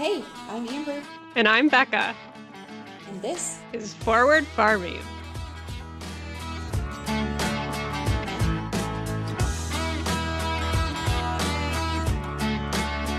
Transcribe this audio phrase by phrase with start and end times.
[0.00, 1.02] Hey, I'm Amber,
[1.36, 2.16] And I'm Becca.
[3.06, 4.98] and this Is Forward Farming.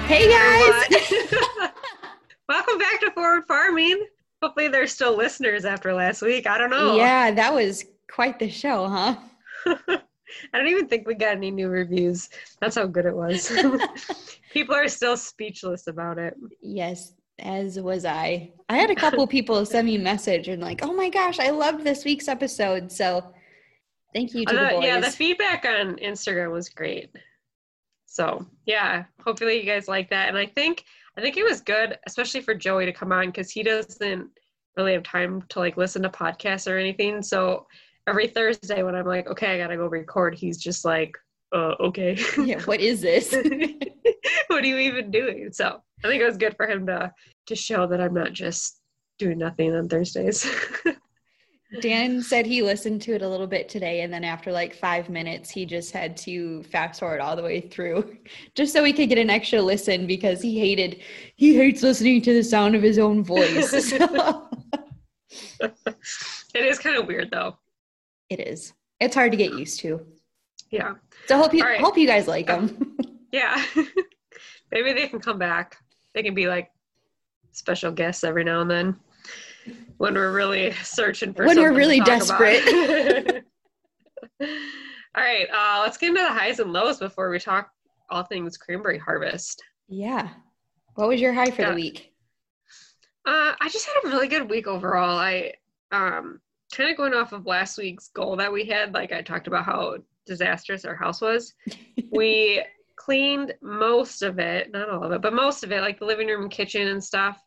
[0.07, 1.13] Hey guys!
[2.49, 4.07] Welcome back to Forward Farming.
[4.41, 6.47] Hopefully, there's still listeners after last week.
[6.47, 6.95] I don't know.
[6.95, 9.17] Yeah, that was quite the show, huh?
[9.77, 12.29] I don't even think we got any new reviews.
[12.59, 13.51] That's how good it was.
[14.51, 16.35] People are still speechless about it.
[16.61, 18.51] Yes, as was I.
[18.69, 21.49] I had a couple people send me a message and like, "Oh my gosh, I
[21.49, 23.33] loved this week's episode." So,
[24.13, 24.83] thank you to the Uh, boys.
[24.83, 27.09] yeah, the feedback on Instagram was great.
[28.05, 30.27] So yeah, hopefully you guys like that.
[30.27, 30.83] And I think
[31.17, 34.29] I think it was good, especially for Joey to come on because he doesn't
[34.77, 37.21] really have time to like listen to podcasts or anything.
[37.21, 37.67] So
[38.07, 41.17] every Thursday when I'm like, okay, I gotta go record, he's just like,
[41.53, 42.17] uh, okay.
[42.43, 43.31] yeah, what is this?
[44.47, 45.49] what are you even doing?
[45.51, 47.11] So I think it was good for him to
[47.47, 48.79] to show that I'm not just
[49.17, 50.49] doing nothing on Thursdays.
[51.81, 55.09] Dan said he listened to it a little bit today, and then after like five
[55.09, 58.17] minutes, he just had to fast forward all the way through
[58.55, 61.01] just so he could get an extra listen because he hated,
[61.37, 63.71] he hates listening to the sound of his own voice.
[66.53, 67.57] It is kind of weird though.
[68.29, 68.73] it is.
[68.99, 70.05] It's hard to get used to.
[70.71, 70.93] Yeah.
[71.27, 71.79] So hope you right.
[71.79, 72.97] hope you guys like them.
[73.33, 73.63] Yeah.
[74.73, 75.77] Maybe they can come back.
[76.13, 76.69] They can be like
[77.53, 78.99] special guests every now and then
[79.99, 82.61] when we're really searching for When we're really desperate.
[84.41, 84.47] all
[85.15, 87.69] right, uh, let's get into the highs and lows before we talk
[88.09, 89.63] all things cranberry harvest.
[89.87, 90.29] yeah.
[90.95, 91.69] What was your high for Yeah.
[91.69, 92.13] the week?
[93.25, 95.17] Uh, I just had a really good week overall.
[95.17, 95.53] I
[95.93, 96.41] um,
[96.75, 99.63] kind of going off of last week's goal that we had, like I talked about
[99.63, 101.53] how disastrous our house was.
[102.11, 102.63] we
[102.95, 106.27] cleaned most of it, not all of it, but most of it, like the living
[106.27, 107.41] room, kitchen, and stuff,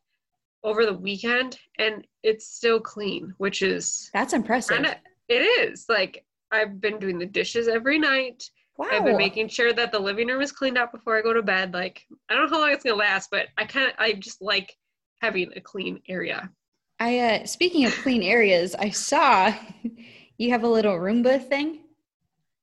[0.65, 4.77] over the weekend, and it's still clean, which is That's impressive.
[4.77, 4.95] kind of
[5.29, 8.49] it is like I've been doing the dishes every night.
[8.77, 8.89] wow.
[8.91, 11.43] I've been making sure that the living room is cleaned up before I go to
[11.43, 11.73] bed.
[11.75, 14.43] Like I don't know how long it's gonna last, but I kind of I just
[14.43, 14.77] like
[15.21, 16.51] having a clean area.
[16.99, 19.53] I uh speaking of clean areas, I saw
[20.39, 21.81] you have a little Roomba thing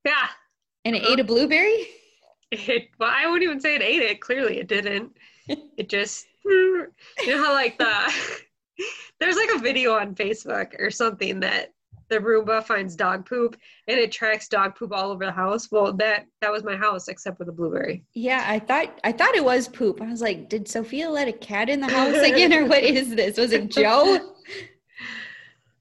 [0.05, 0.27] Yeah.
[0.85, 1.13] and it Uh-huh.
[1.13, 1.87] ate a blueberry.
[2.51, 4.19] It, well, I wouldn't even say it ate it.
[4.21, 5.15] Clearly, it didn't.
[5.77, 6.87] It just, you
[7.27, 8.13] know how like the
[9.19, 11.73] there's like a video on Facebook or something that
[12.09, 13.55] the Roomba finds dog poop
[13.87, 15.69] and it tracks dog poop all over the house.
[15.71, 18.03] Well, that that was my house except with a blueberry.
[18.13, 20.01] Yeah, I thought I thought it was poop.
[20.01, 23.13] I was like, did Sophia let a cat in the house again, or what is
[23.15, 23.37] this?
[23.37, 24.33] Was it Joe?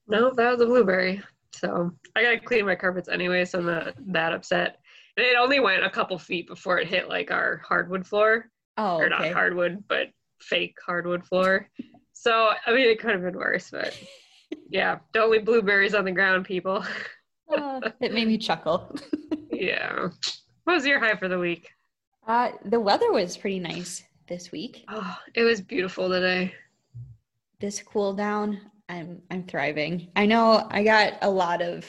[0.09, 1.23] No, that was a blueberry.
[1.61, 4.79] So I gotta clean my carpets anyway, so I'm not that upset.
[5.17, 8.51] And it only went a couple feet before it hit like our hardwood floor.
[8.79, 10.07] Oh, or not hardwood, but
[10.41, 11.69] fake hardwood floor.
[12.15, 13.99] so I mean, it could have been worse, but
[14.71, 16.83] yeah, don't leave blueberries on the ground, people.
[17.51, 18.97] Oh, it made me chuckle.
[19.53, 20.09] yeah.
[20.65, 21.69] What was your high for the week?
[22.27, 24.85] Uh, the weather was pretty nice this week.
[24.89, 26.55] Oh, it was beautiful today.
[27.59, 30.09] This cool down, I'm I'm thriving.
[30.17, 31.87] I know I got a lot of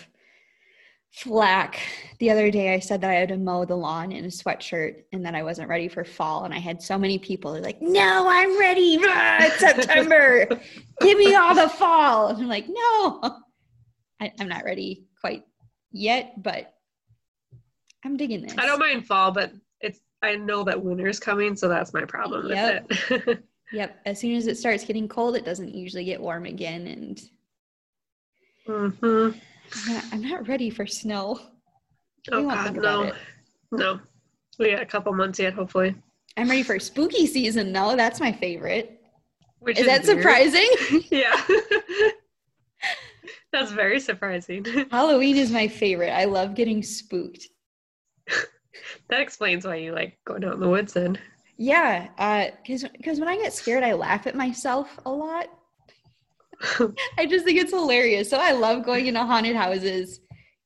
[1.09, 1.79] flack
[2.19, 2.73] the other day.
[2.73, 5.41] I said that I had to mow the lawn in a sweatshirt and that I
[5.43, 6.45] wasn't ready for fall.
[6.45, 8.99] And I had so many people like, "No, I'm ready.
[9.01, 10.47] Ah, it's September.
[11.01, 13.39] Give me all the fall." And I'm like, "No,
[14.21, 15.43] I, I'm not ready quite
[15.91, 16.71] yet, but
[18.05, 21.67] I'm digging this." I don't mind fall, but it's I know that winter's coming, so
[21.67, 22.89] that's my problem Yep.
[22.89, 23.43] with it.
[23.71, 24.01] Yep.
[24.05, 27.21] As soon as it starts getting cold, it doesn't usually get warm again, and
[28.67, 29.29] hmm
[29.87, 31.39] I'm not, I'm not ready for snow.
[32.31, 33.11] Oh God, no,
[33.71, 33.99] no.
[34.59, 35.95] We got a couple months yet, hopefully.
[36.37, 37.95] I'm ready for spooky season though.
[37.95, 39.01] That's my favorite.
[39.59, 40.17] Which Is that weird.
[40.19, 40.67] surprising?
[41.11, 41.39] yeah.
[43.51, 44.65] That's very surprising.
[44.91, 46.11] Halloween is my favorite.
[46.11, 47.47] I love getting spooked.
[49.09, 51.17] That explains why you like going out in the woods then.
[51.61, 55.47] Yeah, uh, because because when I get scared, I laugh at myself a lot.
[57.19, 58.31] I just think it's hilarious.
[58.31, 60.21] So I love going into haunted houses.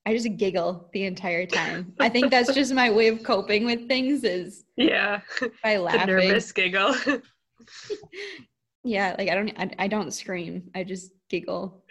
[0.06, 1.92] I just giggle the entire time.
[2.00, 5.20] I think that's just my way of coping with things is yeah.
[5.62, 6.00] by laughing.
[6.00, 6.94] The nervous giggle.
[8.82, 10.70] Yeah, like I don't I, I don't scream.
[10.76, 11.82] I just giggle.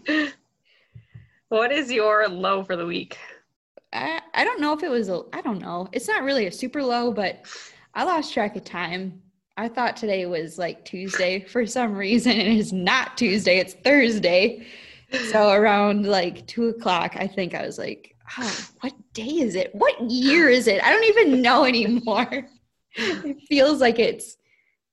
[1.50, 3.18] what is your low for the week?
[3.92, 5.88] I I don't know if it was a I don't know.
[5.92, 7.44] It's not really a super low, but
[7.94, 9.22] I lost track of time.
[9.56, 12.32] I thought today was like Tuesday for some reason.
[12.32, 14.66] and It is not Tuesday, it's Thursday.
[15.30, 19.74] So around like two o'clock, I think I was like, oh, what day is it?
[19.74, 20.82] What year is it?
[20.82, 22.46] I don't even know anymore.
[22.94, 24.36] it feels like it's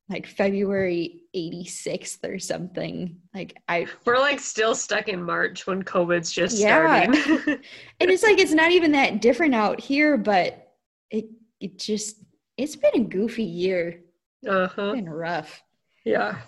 [0.10, 3.18] like February 86th or something.
[3.34, 7.12] Like I We're like still stuck in March when COVID's just yeah.
[7.12, 7.62] starting.
[8.00, 10.74] and it's like it's not even that different out here, but
[11.12, 11.26] it
[11.60, 12.18] it just
[12.58, 14.02] it's been a goofy year.
[14.48, 14.92] Uh-huh.
[14.92, 15.64] It's been rough.
[16.04, 16.40] Yeah.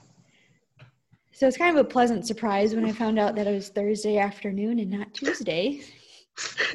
[1.31, 4.17] So it's kind of a pleasant surprise when I found out that it was Thursday
[4.17, 5.81] afternoon and not Tuesday.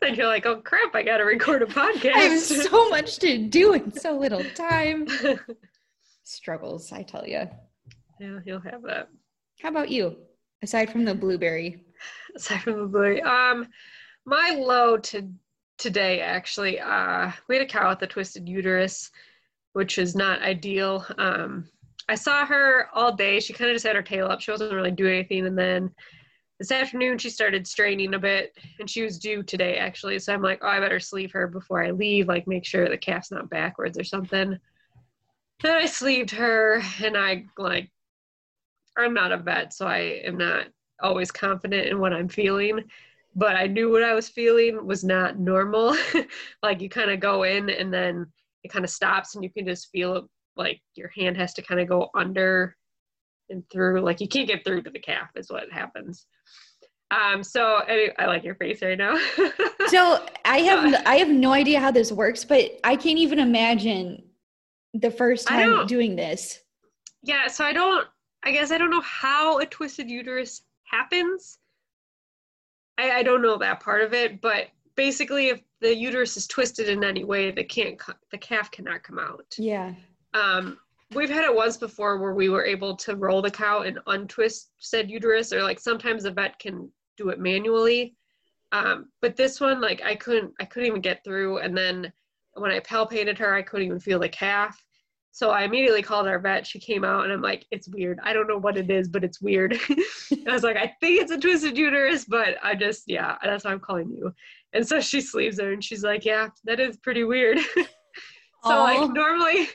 [0.00, 2.12] then you're like, oh crap, I gotta record a podcast.
[2.14, 5.06] I have so much to do in so little time.
[6.24, 7.48] Struggles, I tell you.
[8.18, 9.08] Yeah, you'll have that.
[9.60, 10.16] How about you?
[10.62, 11.84] Aside from the blueberry.
[12.34, 13.22] Aside from the blueberry.
[13.22, 13.66] Um
[14.24, 15.30] my low to
[15.80, 19.10] today actually, uh we had a cow with a twisted uterus,
[19.72, 21.04] which is not ideal.
[21.18, 21.68] Um
[22.08, 23.40] I saw her all day.
[23.40, 24.40] She kind of just had her tail up.
[24.40, 25.90] She wasn't really doing anything and then
[26.60, 30.42] this afternoon she started straining a bit and she was due today actually so i'm
[30.42, 33.48] like oh i better sleeve her before i leave like make sure the calf's not
[33.48, 34.58] backwards or something
[35.62, 37.90] then i sleeved her and i like
[38.98, 40.66] i'm not a vet so i am not
[41.02, 42.84] always confident in what i'm feeling
[43.40, 45.96] but i knew what i was feeling was not normal.
[46.62, 48.26] Like you kind of go in and then
[48.62, 51.80] it kind of stops and you can just feel like your hand has to kind
[51.80, 52.76] of go under
[53.48, 54.02] and through.
[54.02, 56.26] Like you can't get through to the calf is what happens.
[57.10, 59.18] Um so anyway, i like your face right now.
[59.88, 64.22] So i have i have no idea how this works but i can't even imagine
[64.92, 66.60] the first time doing this.
[67.22, 68.06] Yeah so i don't
[68.44, 71.58] i guess i don't know how a twisted uterus happens
[72.98, 76.88] i, I don't know that part of it but basically if the uterus is twisted
[76.88, 77.98] in any way the can't
[78.30, 79.46] the calf cannot come out.
[79.56, 79.94] Yeah.
[80.34, 80.78] Um
[81.14, 84.70] we've had it once before where we were able to roll the cow and untwist
[84.78, 88.14] said uterus or like sometimes a vet can do it manually.
[88.72, 92.12] Um, but this one like i couldn't i couldn't even get through and then
[92.52, 94.84] when i palpated her i couldn't even feel the calf
[95.32, 98.32] so i immediately called our vet she came out and i'm like it's weird i
[98.32, 99.78] don't know what it is but it's weird
[100.46, 103.70] i was like i think it's a twisted uterus but i just yeah that's why
[103.70, 104.32] i'm calling you
[104.72, 107.84] and so she sleeves her and she's like yeah that is pretty weird so
[108.64, 109.00] Aww.
[109.00, 109.68] like normally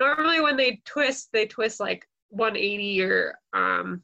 [0.00, 4.02] normally when they twist, they twist like 180 or um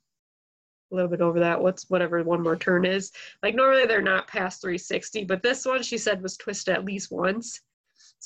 [0.92, 1.60] a little bit over that.
[1.60, 3.10] What's whatever one more turn is.
[3.42, 7.10] Like normally they're not past 360, but this one she said was twisted at least
[7.10, 7.60] once.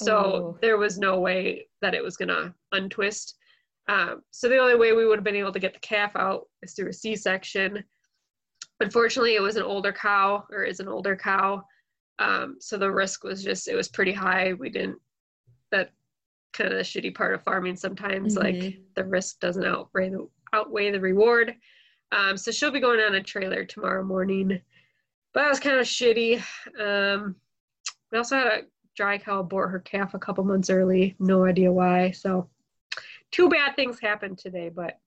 [0.03, 0.59] So oh.
[0.61, 3.37] there was no way that it was gonna untwist.
[3.89, 6.47] Um, so the only way we would have been able to get the calf out
[6.63, 7.83] is through a C-section.
[8.81, 11.65] Unfortunately, it was an older cow, or is an older cow.
[12.19, 14.53] Um, so the risk was just it was pretty high.
[14.53, 14.99] We didn't
[15.71, 15.91] that
[16.53, 18.61] kind of the shitty part of farming sometimes mm-hmm.
[18.61, 21.55] like the risk doesn't outweigh the outweigh the reward
[22.13, 24.49] um, so she'll be going on a trailer tomorrow morning
[25.35, 26.43] but that was kind of shitty
[26.81, 27.37] um,
[28.11, 28.63] we also had a
[28.99, 31.15] dry cow abort her calf a couple months early.
[31.21, 32.11] No idea why.
[32.11, 32.51] So
[33.31, 34.99] two bad things happened today but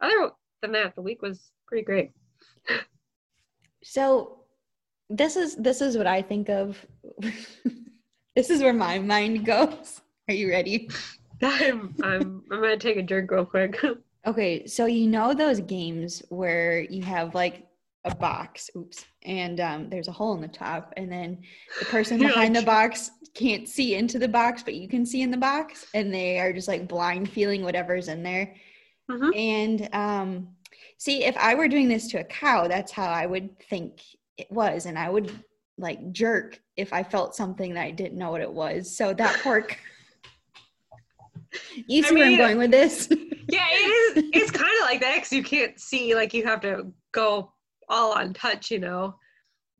[0.00, 0.30] other
[0.62, 2.12] than that the week was pretty great.
[3.82, 4.44] So
[5.08, 6.86] this is this is what i think of.
[8.36, 10.00] This is where my mind goes.
[10.28, 10.88] Are you ready?
[11.42, 13.76] I'm I'm I'm gonna take a drink real quick.
[14.26, 17.66] okay, so you know those games where you have like
[18.04, 21.38] a box, oops, and um, there's a hole in the top, and then
[21.78, 25.30] the person behind the box can't see into the box, but you can see in
[25.30, 28.54] the box, and they are just like blind feeling whatever's in there.
[29.10, 29.30] Mm-hmm.
[29.36, 30.48] And um,
[30.98, 34.00] see, if I were doing this to a cow, that's how I would think
[34.38, 35.32] it was, and I would
[35.76, 38.96] like jerk if I felt something that I didn't know what it was.
[38.96, 39.78] So that pork.
[41.88, 43.08] You see I mean, where I'm going with this?
[43.10, 44.24] yeah, it is.
[44.32, 46.14] It's kind of like that because you can't see.
[46.14, 47.50] Like you have to go
[47.90, 49.16] all on touch, you know.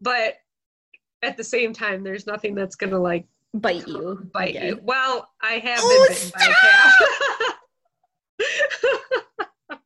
[0.01, 0.35] But
[1.23, 4.29] at the same time, there's nothing that's gonna like bite you.
[4.33, 4.81] Bite you.
[4.83, 6.95] Well, I have oh, been bitten by a calf.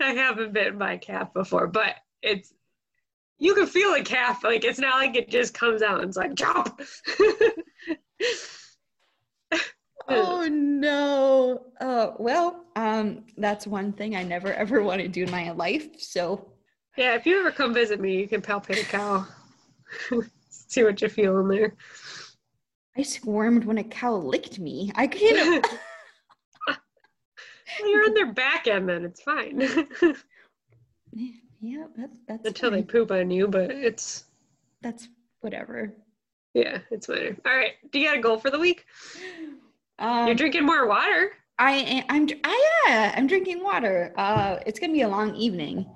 [0.00, 2.52] I haven't bitten by a calf before, but it's
[3.38, 4.44] you can feel a calf.
[4.44, 6.80] Like it's not like it just comes out and it's like chop
[10.08, 11.66] oh no.
[11.80, 16.00] Oh well, um, that's one thing I never ever want to do in my life.
[16.00, 16.52] So
[16.96, 19.26] yeah, if you ever come visit me, you can palpate a cow.
[20.50, 21.74] See what you feel in there.
[22.96, 24.92] I squirmed when a cow licked me.
[24.94, 25.66] I can't.
[26.68, 26.76] well,
[27.90, 29.60] you're on their back end, then it's fine.
[31.60, 32.80] yeah, that's that's until fine.
[32.80, 34.24] they poop on you, but it's
[34.82, 35.08] that's
[35.40, 35.94] whatever.
[36.54, 37.40] Yeah, it's fine.
[37.46, 38.84] All right, do you got a goal for the week?
[39.98, 41.32] Um, You're drinking more water.
[41.58, 44.12] I I'm I, yeah, I'm drinking water.
[44.16, 45.86] Uh, it's gonna be a long evening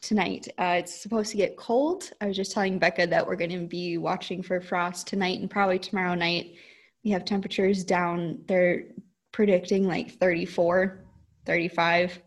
[0.00, 0.48] tonight.
[0.58, 2.10] Uh, it's supposed to get cold.
[2.20, 5.78] I was just telling Becca that we're gonna be watching for frost tonight and probably
[5.78, 6.54] tomorrow night.
[7.04, 8.40] We have temperatures down.
[8.46, 8.84] They're
[9.30, 11.04] predicting like 34,
[11.44, 12.18] 35.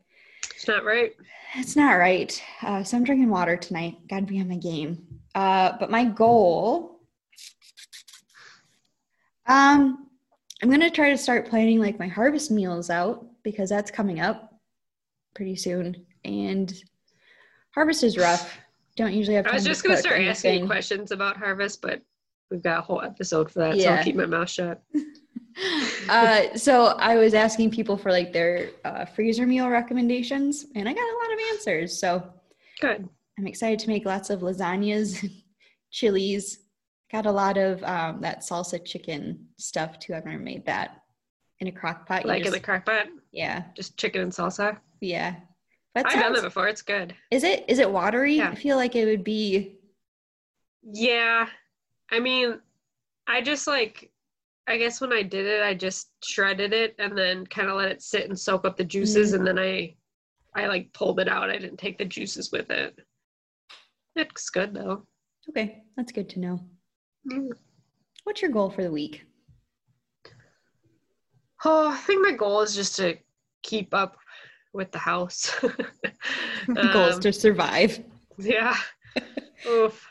[0.56, 1.14] It's not right.
[1.56, 2.42] It's not right.
[2.62, 3.98] Uh, so I'm drinking water tonight.
[4.10, 5.06] Gotta be on my game.
[5.34, 7.00] Uh, but my goal,
[9.48, 10.07] um,
[10.62, 14.60] I'm gonna try to start planning like my harvest meals out because that's coming up
[15.36, 16.06] pretty soon.
[16.26, 16.74] And
[17.74, 18.58] harvest is rough.
[18.96, 19.54] Don't usually have time.
[19.54, 20.68] I was just gonna cook start asking anything.
[20.68, 22.02] questions about harvest, but
[22.50, 24.82] we've got a whole episode for that, so I'll keep my mouth shut.
[26.10, 30.94] uh, so I was asking people for like their uh, freezer meal recommendations, and I
[30.94, 32.00] got a lot of answers.
[32.00, 32.32] So
[32.80, 33.08] Good.
[33.38, 35.30] I'm excited to make lots of lasagnas,
[35.92, 36.60] chilies.
[37.12, 40.14] Got a lot of um, that salsa chicken stuff too.
[40.14, 41.02] I've never made that
[41.60, 42.24] in a crock pot.
[42.24, 44.78] You Like in the just- crock pot, yeah, just chicken and salsa.
[45.02, 45.36] yeah.
[45.96, 46.68] But I've done that before.
[46.68, 47.16] It's good.
[47.32, 48.36] Is it is it watery?
[48.36, 48.50] Yeah.
[48.52, 49.80] I feel like it would be.
[50.84, 51.48] Yeah.
[52.12, 52.60] I mean,
[53.26, 54.12] I just like,
[54.68, 57.90] I guess when I did it, I just shredded it and then kind of let
[57.90, 59.48] it sit and soak up the juices, Mm-hmm.
[59.48, 59.96] and then I,
[60.56, 61.50] I like pulled it out.
[61.50, 62.98] I didn't take the juices with it.
[64.16, 65.08] It's good though.
[65.50, 66.60] Okay, that's good to know.
[67.30, 67.52] Mm.
[68.24, 69.24] What's your goal for the week?
[71.66, 73.18] Oh, I think my goal is just to
[73.64, 74.18] keep up
[74.74, 75.54] with the house.
[76.68, 78.04] The goal is Um, to survive.
[78.38, 78.76] Yeah.
[79.68, 80.06] Oof.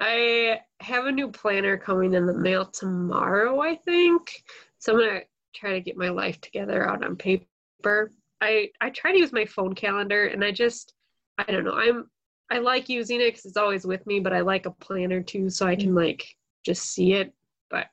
[0.00, 4.42] I have a new planner coming in the mail tomorrow, I think.
[4.78, 5.20] So I'm gonna
[5.54, 8.12] try to get my life together out on paper.
[8.40, 10.94] I I try to use my phone calendar and I just
[11.36, 11.74] I don't know.
[11.74, 12.08] I'm
[12.50, 15.50] I like using it because it's always with me, but I like a planner too,
[15.50, 16.24] so I can like
[16.64, 17.32] just see it.
[17.70, 17.86] But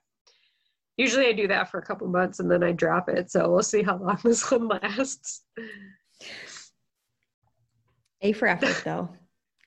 [0.97, 3.31] usually I do that for a couple months and then I drop it.
[3.31, 5.43] So we'll see how long this one lasts.
[8.21, 9.09] A for effort, though.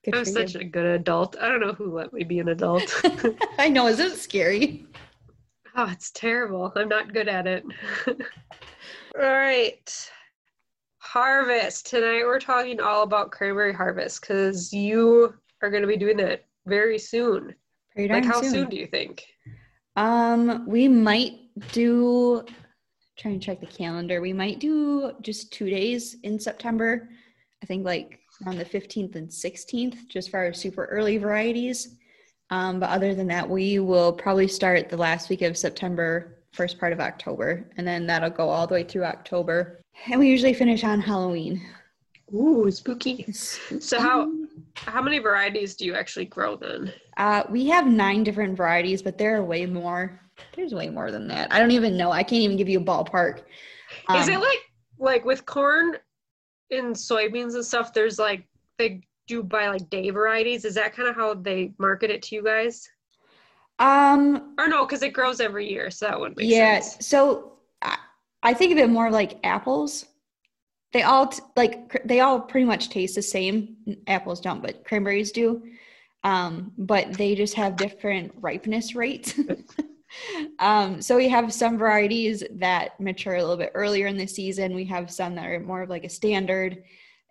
[0.05, 0.61] Good I'm such you.
[0.61, 1.37] a good adult.
[1.41, 3.03] I don't know who let me be an adult.
[3.59, 3.89] I know.
[3.89, 4.87] Is it scary?
[5.77, 6.73] Oh, it's terrible.
[6.75, 7.65] I'm not good at it.
[8.07, 10.11] All right.
[10.99, 11.87] Harvest.
[11.87, 16.45] Tonight we're talking all about cranberry harvest because you are going to be doing that
[16.67, 17.55] very soon.
[18.07, 18.51] Like, how soon.
[18.51, 18.69] soon.
[18.69, 19.25] do you think?
[19.97, 21.35] Um, we might
[21.73, 22.45] do.
[23.19, 24.21] Try and check the calendar.
[24.21, 27.09] We might do just two days in September.
[27.63, 31.97] I think like on the 15th and 16th, just for our super early varieties.
[32.51, 36.79] Um, but other than that, we will probably start the last week of September, first
[36.79, 39.81] part of October, and then that'll go all the way through October.
[40.07, 41.61] And we usually finish on Halloween.
[42.35, 43.31] Ooh, spooky.
[43.33, 44.31] So how
[44.77, 46.93] how many varieties do you actually grow then?
[47.17, 50.21] Uh, we have nine different varieties, but there are way more.
[50.55, 51.53] There's way more than that.
[51.53, 52.11] I don't even know.
[52.13, 53.39] I can't even give you a ballpark.
[54.15, 54.61] Is Um, it like
[54.99, 55.97] like with corn
[56.71, 57.93] and soybeans and stuff?
[57.93, 58.47] There's like
[58.79, 60.65] they do buy like day varieties.
[60.65, 62.89] Is that kind of how they market it to you guys?
[63.79, 66.81] Um, Or no, because it grows every year, so that wouldn't make yeah.
[66.81, 67.07] sense.
[67.07, 67.97] So I,
[68.43, 70.07] I think of it more like apples.
[70.93, 73.77] They all t- like cr- they all pretty much taste the same.
[74.07, 75.63] Apples don't, but cranberries do.
[76.25, 79.39] Um, but they just have different ripeness rates.
[80.59, 84.75] um, so we have some varieties that mature a little bit earlier in the season.
[84.75, 86.83] We have some that are more of like a standard,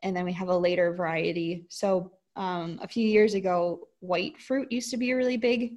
[0.04, 1.66] and then we have a later variety.
[1.70, 5.74] So um, a few years ago, white fruit used to be a really big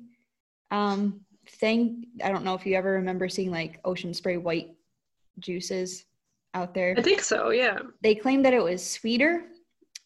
[0.71, 2.05] um, thing.
[2.23, 4.69] I don't know if you ever remember seeing like ocean spray white
[5.39, 6.05] juices
[6.55, 6.95] out there.
[6.97, 7.79] I think so, yeah.
[8.03, 9.45] They claimed that it was sweeter.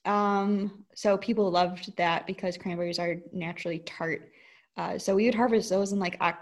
[0.04, 4.30] Um, so people loved that because cranberries are naturally tart.
[4.76, 6.36] Uh, so we would harvest those in like Oc-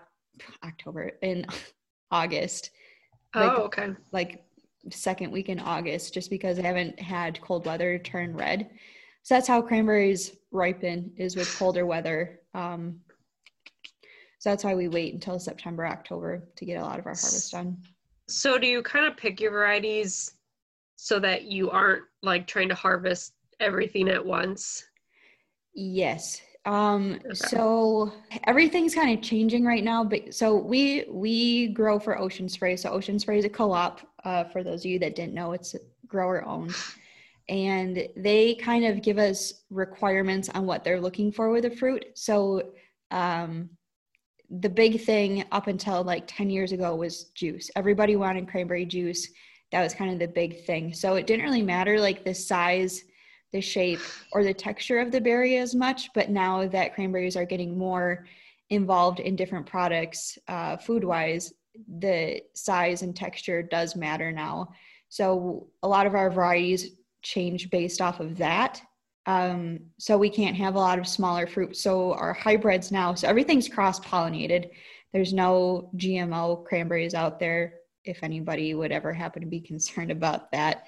[0.64, 1.46] October, in
[2.10, 2.70] August,
[3.34, 3.90] Like- Oh, okay.
[4.10, 4.44] like
[4.90, 8.70] second week in August, just because I haven't had cold weather turn red.
[9.22, 12.40] So that's how cranberries ripen is with colder weather.
[12.54, 13.00] Um,
[14.40, 17.52] so that's why we wait until September, October to get a lot of our harvest
[17.52, 17.76] done.
[18.32, 20.34] So do you kind of pick your varieties
[20.96, 24.84] so that you aren't like trying to harvest everything at once?
[25.74, 26.40] Yes.
[26.64, 27.34] Um, Okay.
[27.34, 28.12] so
[28.44, 32.76] everything's kind of changing right now, but so we we grow for Ocean Spray.
[32.76, 34.00] So Ocean Spray is a co-op.
[34.24, 35.74] Uh, for those of you that didn't know, it's
[36.06, 36.74] grower owned,
[37.48, 42.04] and they kind of give us requirements on what they're looking for with the fruit.
[42.14, 42.72] So
[43.10, 43.70] um,
[44.60, 47.70] the big thing up until like 10 years ago was juice.
[47.74, 49.28] Everybody wanted cranberry juice.
[49.70, 50.92] That was kind of the big thing.
[50.92, 53.02] So it didn't really matter like the size,
[53.52, 54.00] the shape,
[54.32, 56.10] or the texture of the berry as much.
[56.14, 58.26] But now that cranberries are getting more
[58.68, 61.54] involved in different products, uh, food wise,
[61.98, 64.68] the size and texture does matter now.
[65.08, 66.90] So a lot of our varieties
[67.22, 68.82] change based off of that.
[69.26, 71.76] Um, so we can't have a lot of smaller fruit.
[71.76, 74.70] So our hybrids now, so everything's cross pollinated.
[75.12, 77.74] There's no GMO cranberries out there.
[78.04, 80.86] if anybody would ever happen to be concerned about that.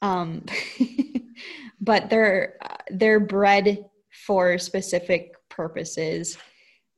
[0.00, 0.46] Um,
[1.80, 2.56] but they're
[2.90, 6.38] they're bred for specific purposes.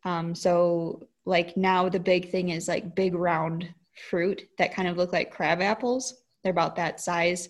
[0.04, 3.68] Um, so like now the big thing is like big round
[4.08, 6.22] fruit that kind of look like crab apples.
[6.42, 7.48] They're about that size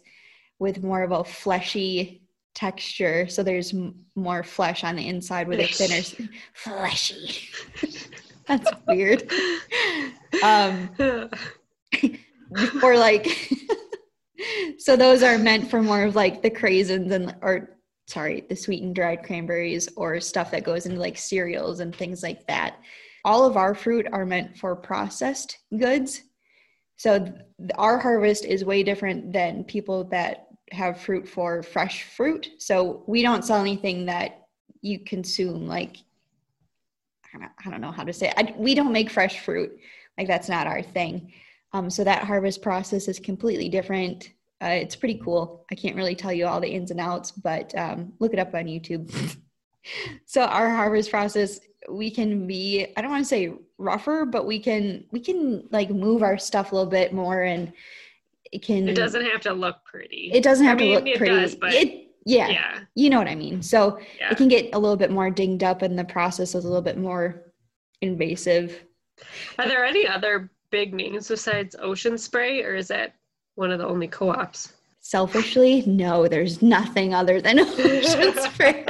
[0.58, 2.22] with more of a fleshy
[2.54, 3.28] texture.
[3.28, 6.02] So there's m- more flesh on the inside with a thinner
[6.54, 7.48] fleshy.
[8.46, 9.30] That's weird.
[10.44, 10.88] Um,
[12.84, 13.26] or like,
[14.78, 17.76] so those are meant for more of like the craisins and or
[18.06, 22.46] sorry, the sweetened dried cranberries or stuff that goes into like cereals and things like
[22.46, 22.76] that.
[23.24, 26.22] All of our fruit are meant for processed goods.
[26.96, 27.34] So th-
[27.76, 32.50] our harvest is way different than people that have fruit for fresh fruit.
[32.58, 34.46] So we don't sell anything that
[34.82, 35.96] you consume like
[37.64, 38.32] I don't know how to say.
[38.36, 39.78] I, we don't make fresh fruit.
[40.18, 41.32] Like that's not our thing.
[41.72, 44.32] Um, so that harvest process is completely different.
[44.62, 45.64] Uh, it's pretty cool.
[45.70, 48.54] I can't really tell you all the ins and outs, but um, look it up
[48.54, 49.36] on YouTube.
[50.26, 54.58] so our harvest process, we can be, I don't want to say rougher, but we
[54.58, 57.72] can, we can like move our stuff a little bit more and
[58.52, 60.30] it can, it doesn't have to look pretty.
[60.32, 61.34] It doesn't have I mean, to look pretty.
[61.34, 63.62] Does, but it, yeah, yeah, you know what I mean.
[63.62, 64.30] So yeah.
[64.30, 66.82] it can get a little bit more dinged up and the process is a little
[66.82, 67.52] bit more
[68.00, 68.84] invasive.
[69.58, 73.14] Are there any other big names besides Ocean Spray or is that
[73.54, 74.72] one of the only co-ops?
[75.00, 78.84] Selfishly, no, there's nothing other than Ocean Spray.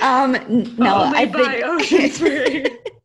[0.00, 0.32] um,
[0.76, 2.66] no, I think Ocean Spray.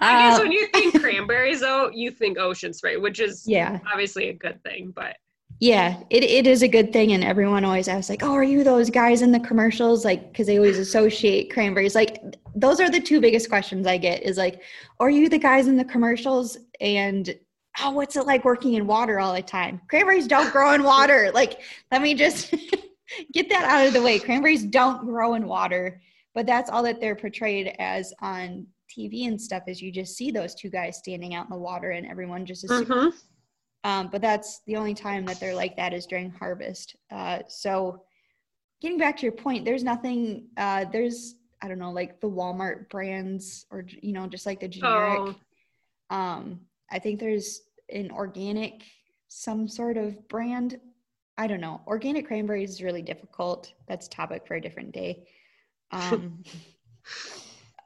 [0.00, 3.78] I guess uh, when you think cranberries, though, you think ocean spray, which is yeah,
[3.90, 4.92] obviously a good thing.
[4.94, 5.16] But
[5.60, 7.12] yeah, it, it is a good thing.
[7.12, 10.04] And everyone always asks, like, oh, are you those guys in the commercials?
[10.04, 11.94] Like, because they always associate cranberries.
[11.94, 12.22] Like,
[12.54, 14.62] those are the two biggest questions I get is like,
[15.00, 16.58] are you the guys in the commercials?
[16.80, 17.34] And
[17.80, 19.80] oh, what's it like working in water all the time?
[19.88, 21.30] Cranberries don't grow in water.
[21.38, 21.60] Like,
[21.92, 22.50] let me just
[23.32, 24.18] get that out of the way.
[24.18, 26.00] Cranberries don't grow in water,
[26.34, 30.30] but that's all that they're portrayed as on TV and stuff is you just see
[30.30, 32.88] those two guys standing out in the water and everyone just assumes.
[32.88, 33.08] Mm-hmm.
[33.84, 36.96] Um, but that's the only time that they're like that is during harvest.
[37.10, 38.02] Uh, so
[38.80, 42.88] getting back to your point, there's nothing, uh, there's, I don't know, like the Walmart
[42.90, 45.36] brands or, you know, just like the generic.
[46.10, 46.16] Oh.
[46.16, 48.82] Um, I think there's an organic,
[49.28, 50.80] some sort of brand.
[51.36, 51.80] I don't know.
[51.86, 53.72] Organic cranberries is really difficult.
[53.86, 55.26] That's topic for a different day.
[55.90, 56.44] Um,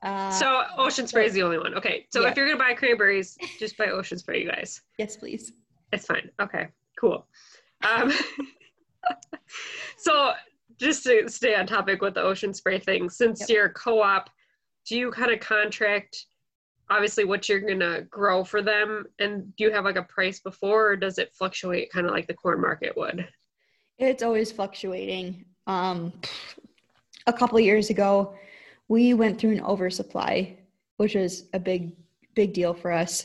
[0.03, 1.75] Uh, so ocean spray is the only one.
[1.75, 2.07] Okay.
[2.11, 2.29] So yeah.
[2.29, 4.81] if you're gonna buy cranberries, just buy ocean spray, you guys.
[4.99, 5.53] Yes, please.
[5.93, 6.31] It's fine.
[6.41, 6.69] Okay.
[6.99, 7.27] Cool.
[7.89, 8.13] Um,
[9.97, 10.33] so
[10.79, 13.49] just to stay on topic with the ocean spray thing, since yep.
[13.49, 14.29] you're co-op,
[14.87, 16.27] do you kind of contract
[16.91, 20.91] obviously what you're gonna grow for them, and do you have like a price before,
[20.91, 23.27] or does it fluctuate kind of like the corn market would?
[23.99, 25.45] It's always fluctuating.
[25.67, 26.13] Um,
[27.27, 28.35] a couple years ago
[28.93, 30.55] we went through an oversupply,
[30.99, 31.93] which was a big,
[32.35, 33.25] big deal for us.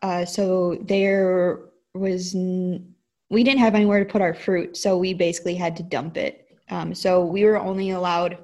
[0.00, 1.60] Uh, so there
[1.92, 2.94] was, n-
[3.28, 6.58] we didn't have anywhere to put our fruit, so we basically had to dump it.
[6.70, 8.38] Um, so we were only allowed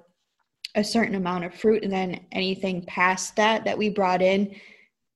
[0.74, 4.54] a certain amount of fruit, and then anything past that that we brought in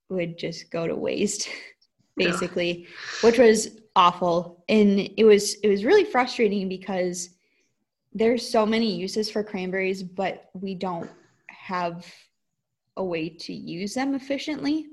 [0.09, 1.50] would just go to waste,
[2.16, 2.87] basically, yeah.
[3.28, 4.64] which was awful.
[4.70, 7.28] And it was it was really frustrating because
[8.14, 11.11] there's so many uses for cranberries, but we don't
[11.64, 12.07] have
[12.98, 14.87] a way to use them efficiently.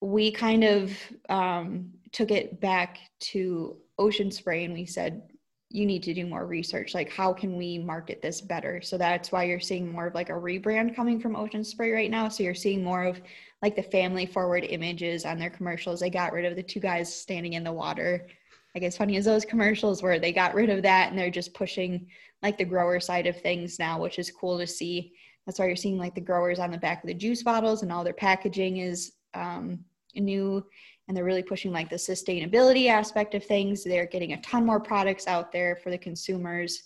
[0.00, 0.92] We kind of
[1.28, 2.98] um, took it back
[3.32, 5.22] to Ocean Spray and we said,
[5.70, 6.94] you need to do more research.
[6.94, 8.82] Like, how can we market this better?
[8.82, 12.10] So that's why you're seeing more of like a rebrand coming from Ocean Spray right
[12.10, 12.28] now.
[12.28, 13.20] So you're seeing more of
[13.62, 16.00] like the family forward images on their commercials.
[16.00, 18.26] They got rid of the two guys standing in the water.
[18.74, 21.54] Like, as funny as those commercials were, they got rid of that and they're just
[21.54, 22.08] pushing
[22.42, 25.14] like the grower side of things now, which is cool to see.
[25.46, 27.92] That's why you're seeing like the growers on the back of the juice bottles and
[27.92, 30.64] all their packaging is um, new
[31.06, 33.84] and they're really pushing like the sustainability aspect of things.
[33.84, 36.84] They're getting a ton more products out there for the consumers,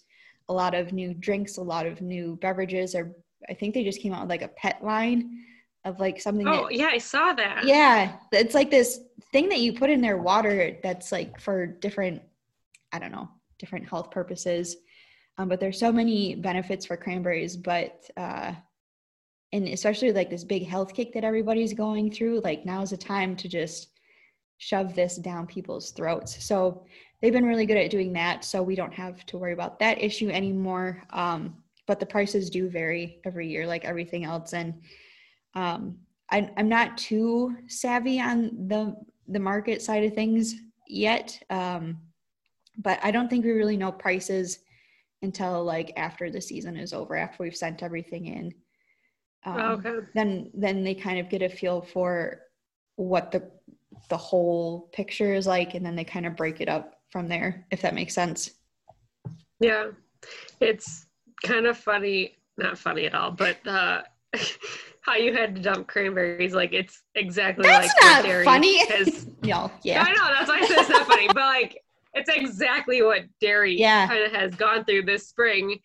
[0.49, 2.95] a lot of new drinks, a lot of new beverages.
[2.95, 3.13] Or
[3.49, 5.45] I think they just came out with like a pet line
[5.85, 6.49] of like something.
[6.49, 7.65] Oh that, yeah, I saw that.
[7.65, 12.23] Yeah, it's like this thing that you put in their water that's like for different,
[12.93, 14.77] I don't know, different health purposes.
[15.39, 18.53] Um, but there's so many benefits for cranberries, but uh,
[19.53, 22.97] and especially like this big health kick that everybody's going through, like now is the
[22.97, 23.89] time to just
[24.59, 26.45] shove this down people's throats.
[26.45, 26.85] So
[27.23, 28.45] they've been really good at doing that.
[28.45, 31.03] So we don't have to worry about that issue anymore.
[31.11, 34.53] Um, but the prices do vary every year, like everything else.
[34.53, 34.83] And
[35.55, 35.99] um,
[36.31, 38.97] I, I'm not too savvy on the
[39.31, 40.55] the market side of things
[40.87, 41.41] yet.
[41.51, 41.99] Um,
[42.79, 44.61] but I don't think we really know prices
[45.23, 48.55] until like after the season is over, after we've sent everything in.
[49.45, 50.07] Um, Oh, okay.
[50.15, 52.41] Then then they kind of get a feel for
[52.97, 53.51] what the
[54.11, 57.67] the whole picture is like, and then they kind of break it up from there,
[57.71, 58.51] if that makes sense.
[59.61, 59.89] Yeah,
[60.61, 61.07] it's
[61.43, 64.03] kind of funny, not funny at all, but uh,
[65.01, 68.79] how you had to dump cranberries, like it's exactly That's like not funny.
[68.89, 69.05] no,
[69.43, 69.69] Yeah.
[69.83, 70.03] yeah.
[70.03, 71.83] I know that's why I said it's not funny, but like
[72.15, 74.07] it's exactly what dairy Yeah.
[74.09, 75.79] kind of has gone through this spring.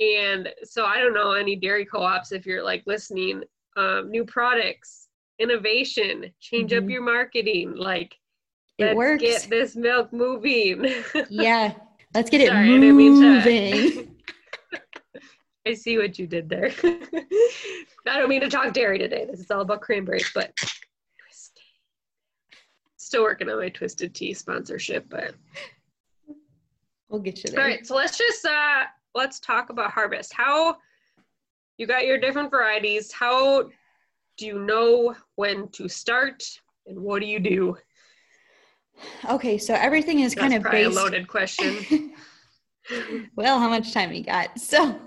[0.00, 3.42] And so I don't know any dairy co-ops if you're like listening,
[3.76, 6.90] um, new products, innovation, change up Mhm.
[6.90, 8.14] your marketing, like
[8.78, 9.22] It let's works.
[9.22, 10.84] get this milk moving.
[11.30, 11.74] yeah.
[12.14, 14.16] Let's get it Sorry, I didn't mean to- moving.
[15.66, 16.70] I see what you did there.
[16.82, 19.26] I don't mean to talk dairy today.
[19.30, 20.52] This is all about cranberries, but.
[23.08, 25.34] Still working on my twisted tea sponsorship, but
[27.08, 27.58] we'll get you there.
[27.58, 30.34] All right, So let's just uh let's talk about harvest.
[30.34, 30.76] How
[31.78, 33.10] you got your different varieties?
[33.10, 33.70] How
[34.36, 36.44] do you know when to start,
[36.86, 37.78] and what do you do?
[39.30, 40.98] Okay, so everything is kind of probably based.
[40.98, 42.12] a loaded question.
[43.36, 44.50] well, how much time we got?
[44.58, 45.00] So,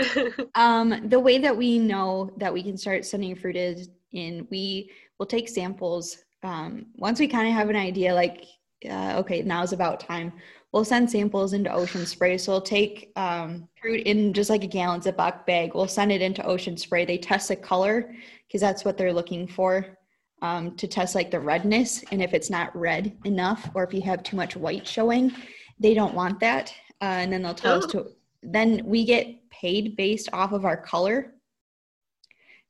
[0.56, 4.90] um, the way that we know that we can start sending fruit is in we
[5.20, 6.24] will take samples.
[6.42, 8.44] Um, once we kind of have an idea, like,
[8.88, 10.32] uh, okay, now's about time.
[10.72, 12.38] We'll send samples into Ocean Spray.
[12.38, 15.74] So we'll take um, fruit in just like a gallon Ziploc bag.
[15.74, 17.04] We'll send it into Ocean Spray.
[17.04, 18.14] They test the color
[18.46, 19.98] because that's what they're looking for
[20.42, 22.04] um, to test like the redness.
[22.12, 25.32] And if it's not red enough, or if you have too much white showing,
[25.80, 26.72] they don't want that.
[27.02, 28.04] Uh, and then they'll tell us Oh.
[28.04, 28.06] to.
[28.42, 31.34] Then we get paid based off of our color.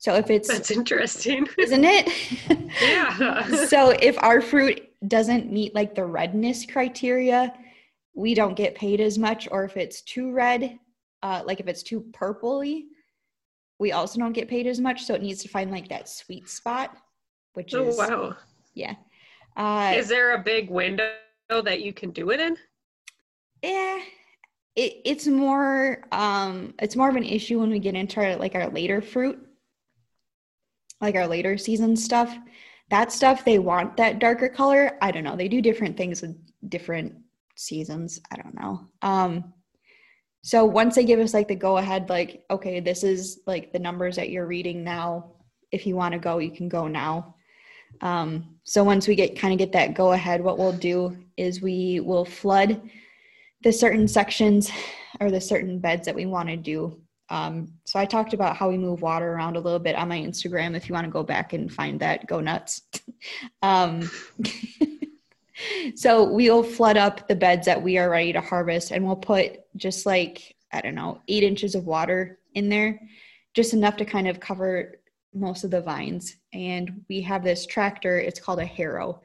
[0.00, 1.46] So if it's, That's interesting.
[1.58, 2.08] isn't it?
[2.80, 3.66] Yeah.
[3.66, 7.52] so if our fruit doesn't meet like the redness criteria,
[8.14, 9.46] we don't get paid as much.
[9.50, 10.78] Or if it's too red,
[11.22, 12.84] uh, like if it's too purpley,
[13.78, 15.04] we also don't get paid as much.
[15.04, 16.96] So it needs to find like that sweet spot,
[17.52, 18.36] which Oh is wow.
[18.74, 18.94] yeah.
[19.54, 21.10] Uh, Is there a big window
[21.50, 22.56] that you can do it in?
[23.62, 23.98] yeah,
[24.76, 28.54] it, it's more um, it's more of an issue when we get into our, like
[28.54, 29.38] our later fruit,
[31.00, 32.36] like our later season stuff.
[32.90, 34.98] That stuff they want that darker color.
[35.00, 35.36] I don't know.
[35.36, 36.36] They do different things with
[36.68, 37.14] different
[37.56, 38.20] seasons.
[38.32, 38.88] I don't know.
[39.02, 39.52] Um,
[40.42, 43.78] so once they give us like the go ahead, like okay, this is like the
[43.78, 45.32] numbers that you're reading now.
[45.70, 47.36] If you want to go, you can go now.
[48.00, 51.60] Um, so once we get kind of get that go ahead, what we'll do is
[51.60, 52.80] we will flood
[53.62, 54.70] the certain sections
[55.20, 57.00] or the certain beds that we want to do.
[57.30, 60.18] Um, so I talked about how we move water around a little bit on my
[60.18, 60.76] Instagram.
[60.76, 62.82] If you want to go back and find that, go nuts.
[63.62, 64.10] um,
[65.94, 69.60] so we'll flood up the beds that we are ready to harvest, and we'll put
[69.76, 73.00] just like I don't know, eight inches of water in there,
[73.54, 74.94] just enough to kind of cover
[75.34, 76.36] most of the vines.
[76.52, 78.18] And we have this tractor.
[78.18, 79.22] It's called a harrow.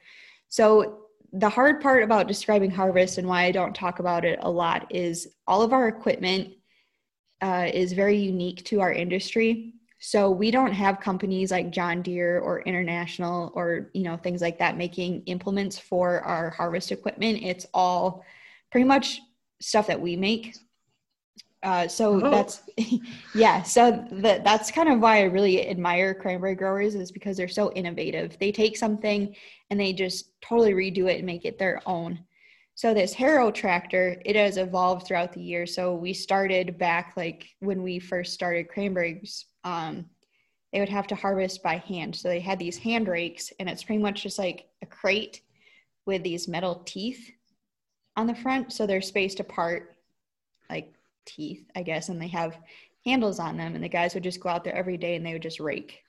[0.48, 4.50] So the hard part about describing harvest and why I don't talk about it a
[4.50, 6.54] lot is all of our equipment
[7.46, 9.74] uh, is very unique to our industry.
[10.00, 14.58] So we don't have companies like John Deere or International or you know things like
[14.60, 17.44] that making implements for our harvest equipment.
[17.44, 18.24] It's all
[18.72, 19.22] pretty much
[19.62, 20.56] stuff that we make.
[21.62, 22.32] Uh, so Oh.
[22.32, 22.62] that's
[23.36, 23.62] yeah.
[23.62, 27.72] So that that's kind of why I really admire cranberry growers is because they're so
[27.74, 28.38] innovative.
[28.40, 29.36] They take something
[29.70, 32.12] and they just totally redo it and make it their own.
[32.76, 35.66] So this Harrow tractor, it has evolved throughout the year.
[35.66, 40.06] So we started back like when we first started cranberries, um,
[40.74, 42.18] they would have to harvest by hand.
[42.18, 45.40] So they had these hand rakes, and it's pretty much just like a crate
[46.06, 47.32] with these metal teeth
[48.18, 48.74] on the front.
[48.74, 49.96] So they're spaced apart,
[50.70, 50.94] like
[51.26, 52.58] teeth, I guess, and they have
[53.06, 53.76] handles on them.
[53.76, 56.02] And the guys would just go out there every day and they would just rake,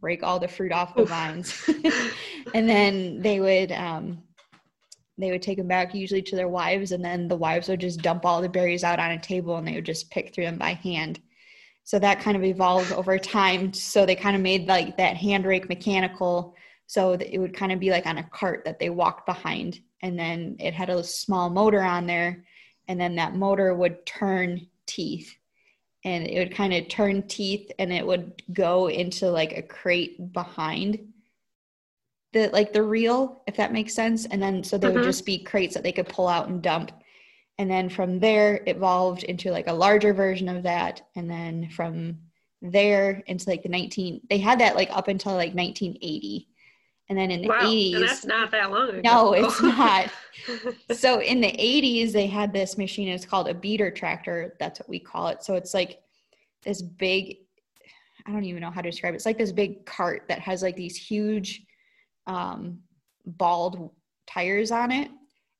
[0.00, 1.68] rake all the fruit off the vines.
[2.54, 4.22] and then they would um,
[5.18, 8.00] they would take them back usually to their wives and then the wives would just
[8.00, 10.58] dump all the berries out on a table and they would just pick through them
[10.58, 11.20] by hand.
[11.84, 13.72] So that kind of evolved over time.
[13.72, 16.54] So they kind of made like that hand rake mechanical
[16.86, 19.80] so that it would kind of be like on a cart that they walked behind
[20.02, 22.44] and then it had a small motor on there
[22.88, 25.36] and then that motor would turn teeth.
[26.04, 30.32] And it would kind of turn teeth and it would go into like a crate
[30.32, 31.11] behind
[32.32, 35.04] the like the reel if that makes sense and then so they would Mhm.
[35.04, 36.92] just be crates that they could pull out and dump
[37.58, 42.18] and then from there evolved into like a larger version of that and then from
[42.62, 46.48] there into like the 19 they had that like up until like 1980
[47.08, 49.00] And then in the wow, 80s, and that's not that long ago.
[49.04, 50.10] no, it's not.
[50.92, 53.08] so in the 80s, they had this machine.
[53.08, 54.54] It's called a beater tractor.
[54.58, 55.42] That's what we call it.
[55.44, 56.00] So it's like
[56.64, 57.38] this big,
[58.24, 59.16] I don't even know how to describe it.
[59.16, 61.66] It's like this big cart that has like these huge
[62.26, 62.78] um,
[63.26, 63.90] bald
[64.26, 65.10] tires on it.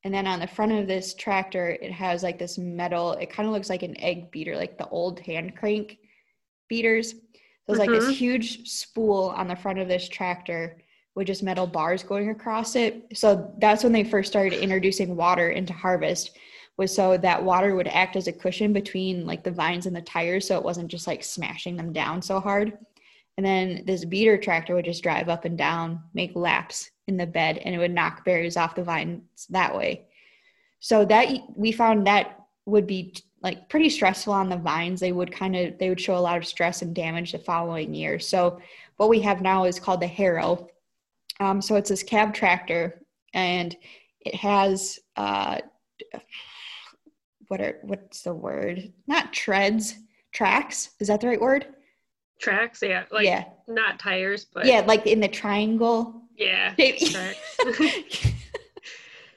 [0.05, 3.49] And then on the front of this tractor, it has like this metal, it kind
[3.49, 5.99] of looks like an egg beater, like the old hand crank
[6.69, 7.13] beaters.
[7.13, 7.95] So it's like Mhm.
[7.95, 10.79] this huge spool on the front of this tractor
[11.15, 13.05] with just metal bars going across it.
[13.15, 16.37] So that's when they first started introducing water into harvest
[16.79, 20.01] was so that water would act as a cushion between like the vines and the
[20.03, 22.79] tires so it wasn't just like smashing them down so hard.
[23.37, 27.27] And then this beater tractor would just drive up and down, make laps in the
[27.27, 30.07] bed and it would knock berries off the vines that way.
[30.81, 35.01] So that we found that would be like pretty stressful on the vines.
[35.01, 37.95] They would kind of they would show a lot of stress and damage the following
[37.95, 38.19] year.
[38.19, 38.61] So
[38.97, 40.69] what we have now is called the Harrow.
[41.41, 43.03] Um, so it's this cab tractor,
[43.35, 43.77] and
[44.21, 45.59] it has uh,
[47.49, 48.93] what are what's the word?
[49.07, 49.97] Not treads,
[50.33, 50.91] tracks.
[51.01, 51.67] Is that the right word?
[52.43, 56.23] Tracks, yeah, like yeah, not tires, but yeah, like in the triangle.
[56.37, 57.17] yeah, tracks.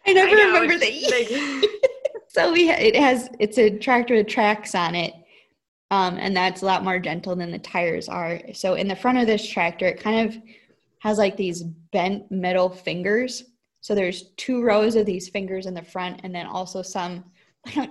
[0.08, 1.70] I never I know, remember that.
[2.28, 5.14] so we ha- it has it's a tractor with tracks on it
[5.92, 9.18] um, and that's a lot more gentle than the tires are so in the front
[9.18, 10.38] of this tractor it kind of
[11.00, 13.44] has like these bent middle fingers
[13.82, 17.24] so there's two rows of these fingers in the front and then also some
[17.76, 17.90] i'm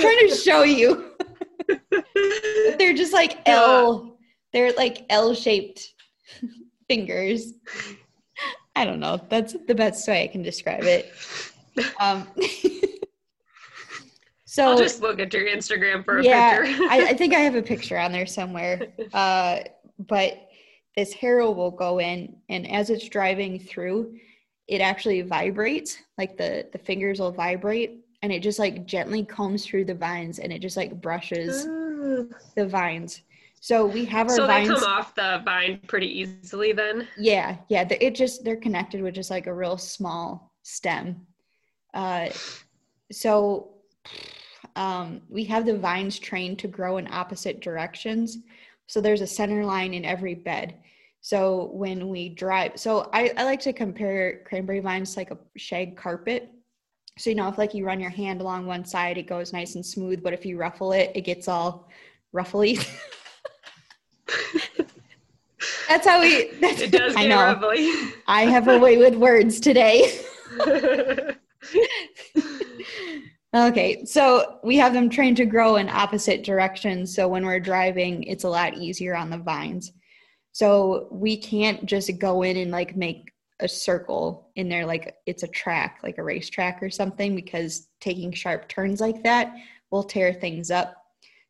[0.00, 1.12] trying to show you
[2.78, 4.18] they're just like l
[4.52, 5.92] they're like l-shaped
[6.88, 7.52] fingers
[8.74, 11.12] i don't know that's the best way i can describe it
[12.00, 12.26] um,
[14.44, 16.82] so I'll just look at your Instagram for a yeah, picture.
[16.90, 18.82] I, I think I have a picture on there somewhere.
[19.12, 19.60] Uh,
[19.98, 20.50] but
[20.94, 24.14] this harrow will go in, and as it's driving through,
[24.68, 25.96] it actually vibrates.
[26.18, 30.40] Like the the fingers will vibrate, and it just like gently combs through the vines,
[30.40, 32.28] and it just like brushes Mm.
[32.56, 33.22] the vines.
[33.60, 34.68] So we have our so they vines.
[34.80, 37.06] come off the vine pretty easily then.
[37.16, 37.84] Yeah, yeah.
[37.84, 41.24] the- It just they're connected with just like a real small stem.
[41.94, 42.30] Uh,
[43.12, 43.74] so
[44.74, 48.38] um, we have the vines trained to grow in opposite directions.
[48.88, 50.74] So there's a center line in every bed.
[51.20, 55.38] So when we drive, so I, I like to compare cranberry vines to like a
[55.56, 56.50] shag carpet.
[57.18, 59.74] So you know, if like you run your hand along one side, it goes nice
[59.74, 60.22] and smooth.
[60.22, 61.88] But if you ruffle it, it gets all
[62.32, 62.78] ruffly.
[65.88, 66.50] that's how we.
[66.60, 67.36] That's, It does I get know.
[67.42, 67.90] rubbly.
[68.26, 70.20] I have a way with words today.
[73.54, 77.14] okay, so we have them trained to grow in opposite directions.
[77.14, 79.92] So when we're driving, it's a lot easier on the vines.
[80.52, 85.42] So we can't just go in and like make a circle in there like it's
[85.42, 89.54] a track, like a racetrack or something, because taking sharp turns like that
[89.90, 90.96] will tear things up.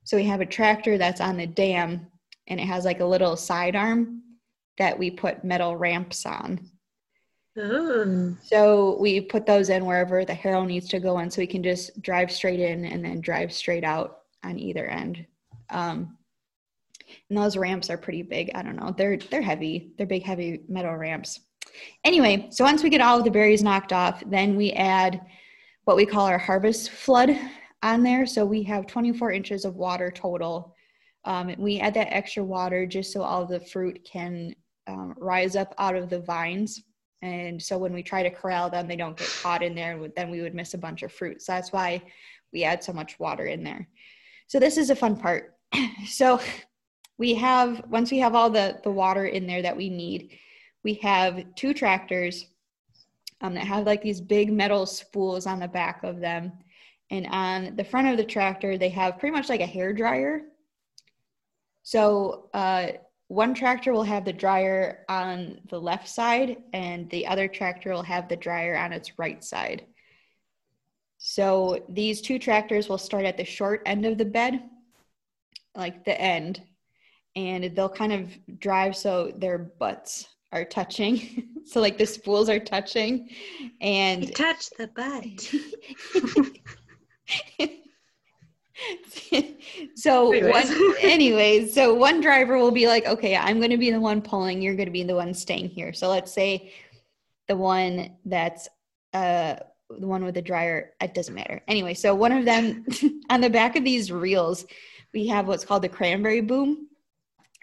[0.05, 2.07] So we have a tractor that's on the dam
[2.47, 4.23] and it has like a little sidearm
[4.79, 6.71] that we put metal ramps on.
[8.43, 11.63] So we put those in wherever the harrow needs to go in, so we can
[11.63, 15.25] just drive straight in and then drive straight out on either end.
[15.71, 16.19] Um,
[17.31, 18.51] and those ramps are pretty big.
[18.55, 18.95] I don't know.
[18.97, 19.93] They're they're heavy.
[19.97, 21.41] They're big, heavy metal ramps.
[22.05, 25.21] Anyway, so once we get all of the berries knocked off, then we add
[25.85, 27.39] what we call our harvest flood
[27.83, 28.27] on there.
[28.27, 30.75] So we have 24 inches of water total.
[31.25, 34.55] Um, we add that extra water just so all the fruit can
[34.87, 36.83] um, rise up out of the vines
[37.23, 40.31] and so when we try to corral them they don't get caught in there then
[40.31, 42.01] we would miss a bunch of fruit so that's why
[42.53, 43.89] we add so much water in there
[44.47, 45.55] so this is a fun part
[46.07, 46.41] so
[47.19, 50.39] we have once we have all the the water in there that we need
[50.87, 52.47] we have two tractors
[53.41, 56.53] um, that have like these big metal spools on the back of them
[57.11, 60.43] and on the front of the tractor they have pretty much like a hair dryer
[61.83, 62.87] so uh,
[63.27, 68.05] one tractor will have the dryer on the left side and the other tractor will
[68.05, 69.85] have the dryer on its right side.
[71.19, 74.63] So these two tractors will start at the short end of the bed,
[75.75, 76.63] like the end,
[77.35, 81.49] and they'll kind of drive so their butts are touching.
[81.65, 83.29] so like the spools are touching
[83.81, 85.55] and touch the butt.
[89.95, 90.69] so Anyways.
[90.69, 94.21] one anyways so one driver will be like okay i'm going to be the one
[94.21, 96.73] pulling you're going to be the one staying here so let's say
[97.49, 98.69] the one that's
[99.15, 99.57] uh
[99.99, 102.85] the one with the dryer it doesn't matter anyway so one of them
[103.31, 104.67] on the back of these reels
[105.15, 106.89] we have what's called the cranberry boom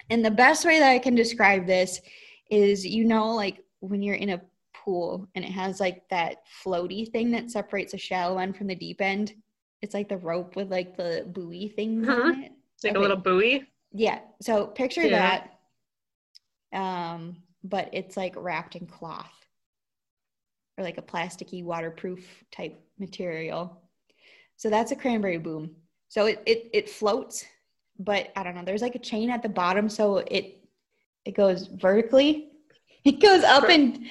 [0.09, 2.01] and the best way that i can describe this
[2.53, 4.41] is you know like when you're in a
[4.73, 8.75] pool and it has like that floaty thing that separates a shallow end from the
[8.75, 9.33] deep end.
[9.81, 12.23] It's like the rope with like the buoy things Mhm.
[12.25, 12.51] on it.
[12.83, 12.99] Like Okay.
[12.99, 13.65] a little buoy.
[13.91, 14.19] Yeah.
[14.41, 15.39] So picture Yeah.
[16.71, 16.79] that.
[16.79, 19.47] Um, but it's like wrapped in cloth
[20.77, 23.81] or like a plasticky waterproof type material.
[24.57, 25.75] So that's a cranberry boom.
[26.09, 27.45] So it it it floats,
[27.99, 30.62] but I don't know, there's like a chain at the bottom so it
[31.25, 32.49] it goes vertically.
[33.05, 34.05] It goes up and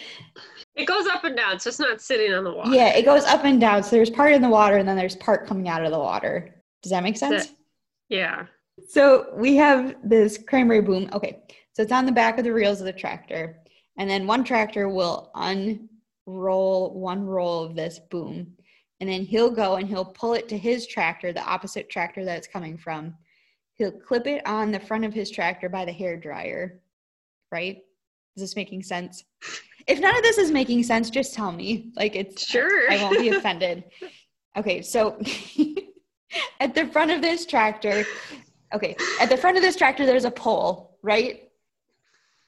[0.75, 2.71] It goes up and down, so it's not sitting on the water.
[2.71, 3.83] yeah, it goes up and down.
[3.83, 6.63] So there's part in the water and then there's part coming out of the water.
[6.83, 7.55] Does that make sense?
[8.11, 8.45] Yeah.
[8.87, 11.09] So we have this cranberry boom.
[11.15, 11.43] Okay.
[11.73, 13.63] So it's on the back of the reels of the tractor.
[13.97, 18.53] And then one tractor will unroll one roll of this boom.
[19.01, 22.37] And then he'll go and he'll pull it to his tractor, the opposite tractor that
[22.37, 23.15] it's coming from.
[23.75, 26.79] He'll clip it on the front of his tractor by the hair dryer.
[27.53, 27.79] Right?
[28.37, 29.23] Is this making sense?
[29.87, 31.93] If none of this is making sense, just tell me.
[31.95, 32.91] Like it's Sure.
[32.91, 33.85] I won't be offended.
[34.57, 35.19] Okay, so
[36.61, 38.05] at the front of this tractor,
[38.75, 41.49] okay, at the front of this tractor, there's a pole, right?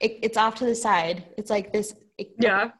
[0.01, 1.25] It, it's off to the side.
[1.39, 1.95] It's like this.
[2.19, 2.71] it- yeah.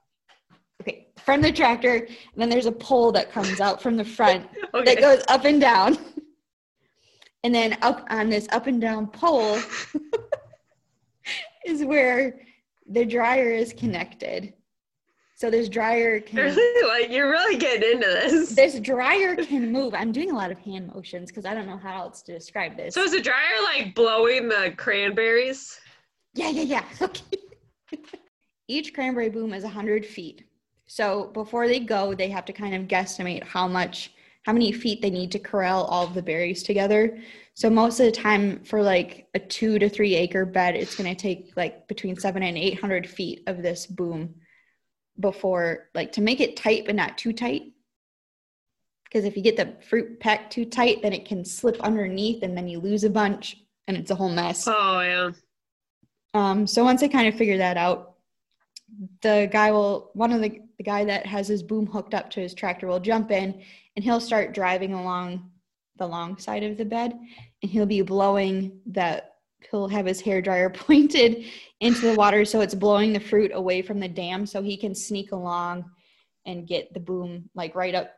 [0.83, 4.47] Okay, from the tractor, and then there's a pole that comes out from the front
[4.75, 4.95] Okay.
[4.95, 5.97] that goes up and down.
[7.45, 9.59] And then up on this up and down pole
[11.65, 12.41] is where
[12.89, 14.55] the dryer is connected.
[15.37, 18.55] So this dryer can really, like you're really getting into this.
[18.55, 19.93] this dryer can move.
[19.93, 22.77] I'm doing a lot of hand motions because I don't know how else to describe
[22.77, 22.95] this.
[22.95, 25.79] So is the dryer like blowing the cranberries?
[26.35, 26.85] yeah, yeah, yeah.
[27.03, 27.39] Okay.
[28.67, 30.45] Each cranberry boom is 100 feet.
[30.87, 34.14] So before they go, they have to kind of guesstimate how much,
[34.45, 37.19] how many feet they need to corral all of the berries together.
[37.55, 41.15] So most of the time, for like a two to three acre bed, it's going
[41.15, 44.35] to take like between seven and 800 feet of this boom
[45.19, 47.73] before, like, to make it tight but not too tight.
[49.05, 52.57] Because if you get the fruit packed too tight, then it can slip underneath and
[52.57, 54.67] then you lose a bunch and it's a whole mess.
[54.67, 55.31] Oh yeah.
[56.35, 58.15] Um, so once I kind of figure that out,
[59.23, 62.41] the guy will one of the the guy that has his boom hooked up to
[62.41, 63.63] his tractor will jump in
[63.97, 65.51] and he'll start driving along
[65.97, 67.19] the long side of the bed
[67.63, 69.37] and he'll be blowing that
[69.71, 71.45] he'll have his hair dryer pointed
[71.81, 74.95] into the water so it's blowing the fruit away from the dam so he can
[74.95, 75.85] sneak along
[76.47, 78.13] and get the boom like right up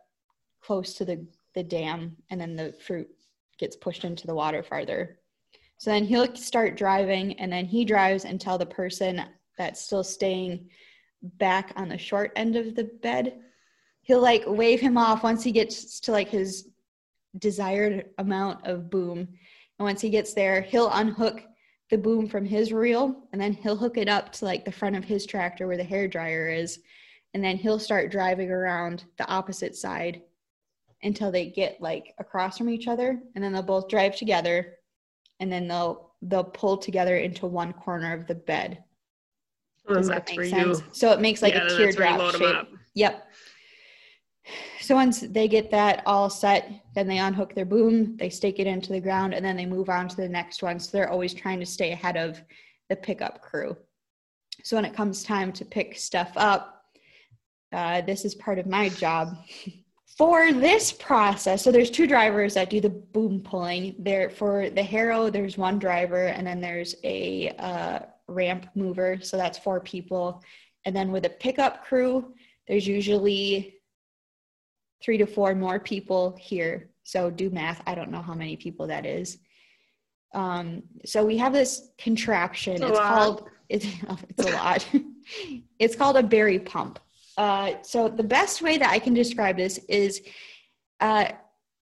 [0.63, 3.09] close to the the dam and then the fruit
[3.59, 5.19] gets pushed into the water farther.
[5.79, 9.23] So then he'll start driving, and then he drives until the person
[9.59, 10.71] that's still staying
[11.23, 13.41] back on the short end of the bed,
[14.03, 16.69] he'll like wave him off once he gets to like his
[17.39, 19.19] desired amount of boom.
[19.19, 21.43] And once he gets there, he'll unhook
[21.91, 24.97] the boom from his reel, and then he'll hook it up to like the front
[24.97, 26.81] of his tractor where the hair dryer is,
[27.35, 30.23] and then he'll start driving around the opposite side
[31.03, 34.77] until they get like across from each other, and then they'll both drive together
[35.41, 38.83] and then they'll they'll pull together into one corner of the bed.
[39.89, 40.81] Does that make sense?
[40.81, 40.85] you.
[40.93, 42.79] So it makes like yeah, a then that's where you teardrop shape.
[42.95, 43.29] Yep.
[44.81, 48.69] So once they get that all set, then they unhook their boom, they stake it
[48.69, 50.79] into the ground, and then they move on to the next one.
[50.79, 52.41] So they're always trying to stay ahead of
[52.89, 53.77] the pickup crew.
[54.63, 56.85] So when it comes time to pick stuff up,
[57.73, 59.37] uh, this is part of my job.
[60.17, 63.97] For this process, so there's two drivers that do the boom pulling.
[63.99, 69.19] There for the harrow, there's one driver, and then there's a uh, ramp mover.
[69.21, 70.43] So that's four people.
[70.85, 72.35] And then with a pickup crew,
[72.69, 73.77] there's usually
[75.03, 76.91] three to four more people here.
[77.05, 77.83] So do math.
[77.87, 79.39] I don't know how many people that is.
[80.35, 82.75] Um, so we have this contraption.
[82.75, 83.87] It's It's, called it's,
[84.39, 84.89] it's a lot.
[85.79, 86.99] it's called a berry pump.
[87.37, 90.23] Uh, so the best way that I can describe this is,
[91.01, 91.27] uh,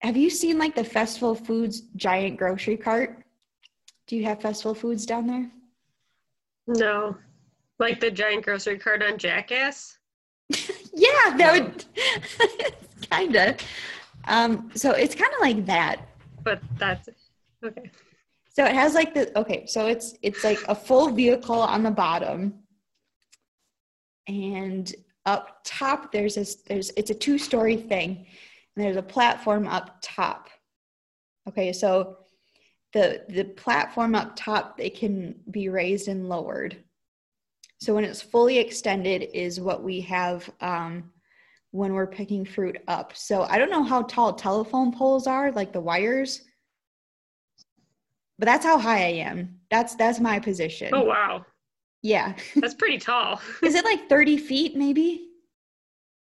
[0.01, 3.25] have you seen like the Festival Foods giant grocery cart?
[4.07, 5.51] Do you have Festival Foods down there?
[6.69, 7.17] No,
[7.79, 9.99] like the giant grocery cart on Jackass.
[10.99, 11.85] Yeah, that would
[13.11, 13.57] kind of.
[14.25, 16.09] Um, so it's kind of like that.
[16.43, 17.09] But that's
[17.65, 17.93] okay.
[18.49, 21.93] So it has like the okay, so it's it's like a full vehicle on the
[21.93, 22.55] bottom,
[24.27, 24.93] and
[25.25, 28.27] up top there's this there's it's a two story thing,
[28.75, 30.49] and there's a platform up top.
[31.49, 32.17] Okay, so
[32.93, 36.83] the the platform up top it can be raised and lowered.
[37.81, 41.13] So when it's fully extended is what we have um,
[41.71, 43.15] when we're picking fruit up.
[43.15, 46.43] So I don't know how tall telephone poles are, like the wires
[48.39, 49.59] but that's how high I am.
[49.71, 50.91] That's that's my position.
[50.93, 51.45] Oh wow.
[52.03, 52.35] Yeah.
[52.55, 53.41] That's pretty tall.
[53.63, 55.25] Is it like 30 feet maybe?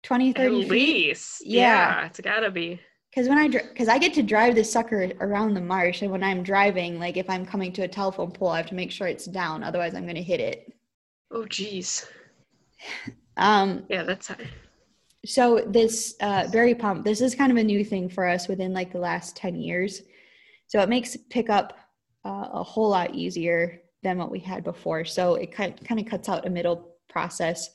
[0.04, 0.70] 20, 30 At feet?
[0.70, 1.46] least.
[1.46, 1.60] Yeah.
[2.00, 2.80] Yeah, it's gotta be.
[3.16, 6.22] Because when I because I get to drive this sucker around the marsh, and when
[6.22, 9.06] I'm driving, like if I'm coming to a telephone pole, I have to make sure
[9.06, 10.70] it's down, otherwise I'm going to hit it.
[11.30, 12.06] Oh geez.
[13.38, 14.48] Um, Yeah, that's high.
[15.26, 18.72] so this uh, berry pump, this is kind of a new thing for us within
[18.72, 20.00] like the last ten years.
[20.68, 21.78] So it makes pickup
[22.24, 25.04] uh, a whole lot easier than what we had before.
[25.04, 27.68] So it kind kind of cuts out a middle process.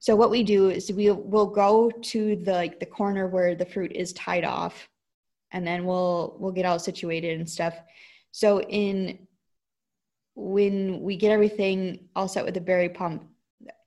[0.00, 3.66] So what we do is we will go to the like the corner where the
[3.66, 4.88] fruit is tied off,
[5.50, 7.74] and then we'll we'll get all situated and stuff.
[8.30, 9.26] So in
[10.34, 13.26] when we get everything all set with the berry pump,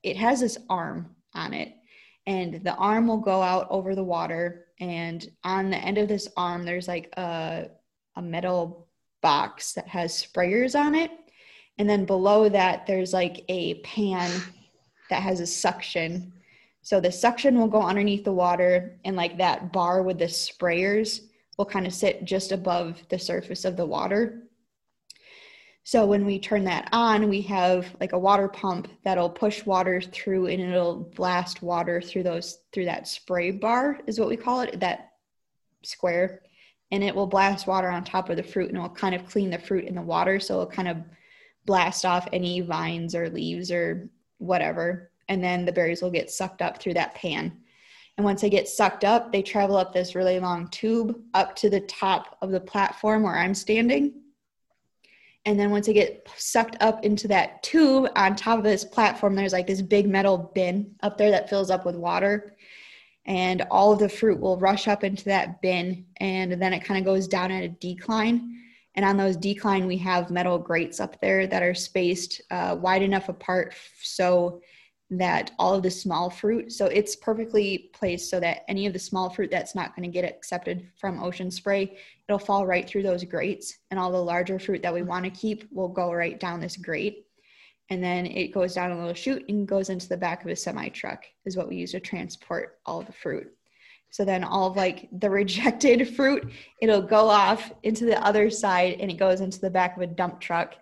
[0.02, 1.72] it has this arm on it,
[2.26, 4.66] and the arm will go out over the water.
[4.80, 7.68] And on the end of this arm, there's like a
[8.16, 8.88] a metal
[9.22, 11.10] box that has sprayers on it,
[11.78, 14.30] and then below that, there's like a pan
[15.12, 16.32] that has a suction.
[16.80, 21.20] So the suction will go underneath the water, and like that bar with the sprayers
[21.58, 24.44] will kind of sit just above the surface of the water.
[25.84, 30.00] So when we turn that on, we have like a water pump that'll push water
[30.00, 34.60] through and it'll blast water through those through that spray bar is what we call
[34.60, 35.10] it, that
[35.82, 36.40] square.
[36.90, 39.50] And it will blast water on top of the fruit and it'll kind of clean
[39.50, 40.40] the fruit in the water.
[40.40, 40.98] So it'll kind of
[41.66, 44.08] blast off any vines or leaves or
[44.42, 45.10] whatever.
[45.28, 47.56] And then the berries will get sucked up through that pan.
[48.16, 51.70] And once they get sucked up, they travel up this really long tube up to
[51.70, 54.14] the top of the platform where I'm standing.
[55.44, 59.34] And then once they get sucked up into that tube on top of this platform,
[59.34, 62.54] there's like this big metal bin up there that fills up with water.
[63.24, 66.04] And all of the fruit will rush up into that bin.
[66.18, 68.61] And then it kind of goes down at a decline.
[68.94, 73.02] And on those decline, we have metal grates up there that are spaced uh, wide
[73.02, 74.60] enough apart so
[75.12, 78.98] that all of the small fruit, so it's perfectly placed so that any of the
[78.98, 83.02] small fruit that's not going to get accepted from ocean spray, it'll fall right through
[83.02, 83.78] those grates.
[83.90, 86.76] And all the larger fruit that we want to keep will go right down this
[86.76, 87.26] grate.
[87.90, 90.56] And then it goes down a little chute and goes into the back of a
[90.56, 93.52] semi truck, is what we use to transport all the fruit.
[94.12, 96.52] So then all of like the rejected fruit,
[96.82, 100.06] it'll go off into the other side and it goes into the back of a
[100.06, 100.74] dump truck.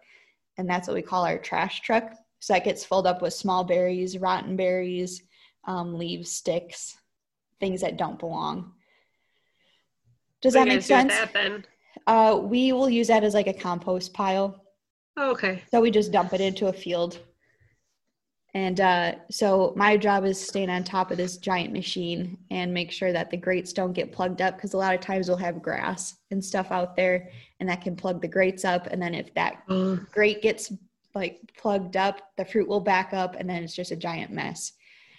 [0.58, 2.12] And that's what we call our trash truck.
[2.40, 5.22] So that gets filled up with small berries, rotten berries,
[5.64, 6.98] um, leaves, sticks,
[7.60, 8.72] things that don't belong.
[10.42, 11.14] Does What that make guys do with sense?
[11.14, 11.64] That then.
[12.08, 14.60] Uh, we will use that as like a compost pile.
[15.16, 15.62] Oh, okay.
[15.70, 17.20] So we just dump it into a field.
[18.54, 22.90] And uh, so my job is staying on top of this giant machine and make
[22.90, 25.62] sure that the grates don't get plugged up because a lot of times we'll have
[25.62, 27.30] grass and stuff out there
[27.60, 28.88] and that can plug the grates up.
[28.88, 30.72] And then if that Uh, grate gets
[31.14, 34.72] like plugged up, the fruit will back up and then it's just a giant mess.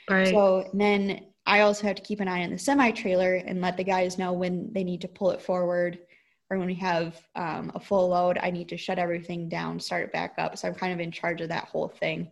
[0.09, 0.27] right.
[0.27, 3.77] So then I also have to keep an eye on the semi trailer and let
[3.77, 5.99] the guys know when they need to pull it forward
[6.49, 10.03] or when we have um, a full load, I need to shut everything down, start
[10.03, 10.57] it back up.
[10.57, 12.29] So I'm kind of in charge of that whole thing.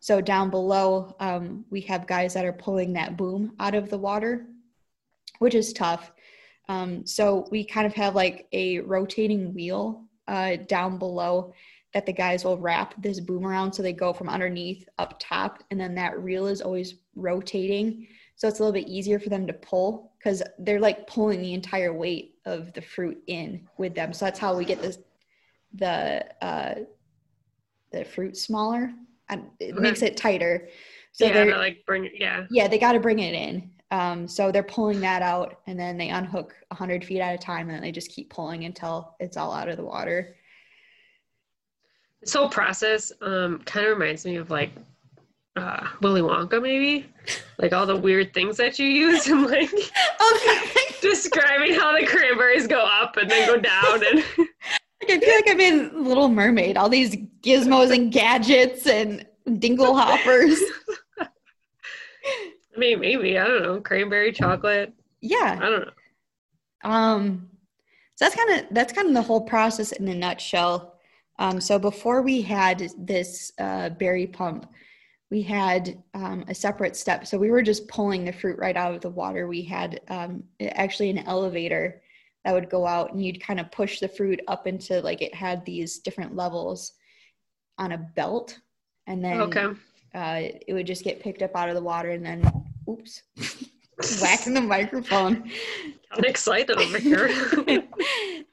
[0.00, 3.98] So down below, um, we have guys that are pulling that boom out of the
[3.98, 4.46] water,
[5.38, 6.12] which is tough.
[6.68, 11.52] Um, so we kind of have like a rotating wheel uh, down below
[11.94, 13.72] that the guys will wrap this boom around.
[13.72, 18.08] So they go from underneath up top and then that reel is always rotating.
[18.34, 21.54] So it's a little bit easier for them to pull because they're like pulling the
[21.54, 24.12] entire weight of the fruit in with them.
[24.12, 24.98] So that's how we get this
[25.74, 26.74] the uh
[27.92, 28.92] the fruit smaller
[29.30, 29.80] it Okay.
[29.80, 30.68] makes it tighter
[31.12, 32.46] so yeah, they're like bring yeah.
[32.50, 35.96] yeah they got to bring it in um, so they're pulling that out and then
[35.96, 39.36] they unhook 100 feet at a time and then they just keep pulling until it's
[39.36, 40.36] all out of the water
[42.20, 44.70] This whole process um kind of reminds me of like
[45.56, 47.06] uh Willy Wonka maybe.
[47.58, 49.70] Like all the weird things that you use and like
[50.20, 50.68] oh,
[51.00, 54.24] describing how the cranberries go up and then go down and
[55.02, 59.26] I feel like I'm in Little Mermaid, all these gizmos and gadgets and
[59.58, 60.58] dingle hoppers.
[61.20, 64.92] I mean maybe, I don't know, cranberry chocolate.
[65.20, 65.58] Yeah.
[65.60, 66.90] I don't know.
[66.90, 67.50] Um,
[68.14, 70.94] so that's kind of that's kind of the whole process in a nutshell.
[71.38, 74.66] Um, so before we had this uh, berry pump,
[75.30, 77.26] we had um, a separate step.
[77.26, 79.48] So we were just pulling the fruit right out of the water.
[79.48, 82.00] We had um, actually an elevator
[82.46, 85.34] that would go out, and you'd kind of push the fruit up into like it
[85.34, 86.92] had these different levels
[87.76, 88.56] on a belt,
[89.08, 89.66] and then Okay.
[90.14, 92.48] uh, it would just get picked up out of the water, and then
[92.88, 93.24] oops,
[94.22, 95.50] whacking the microphone.
[96.12, 97.28] I'm excited over here.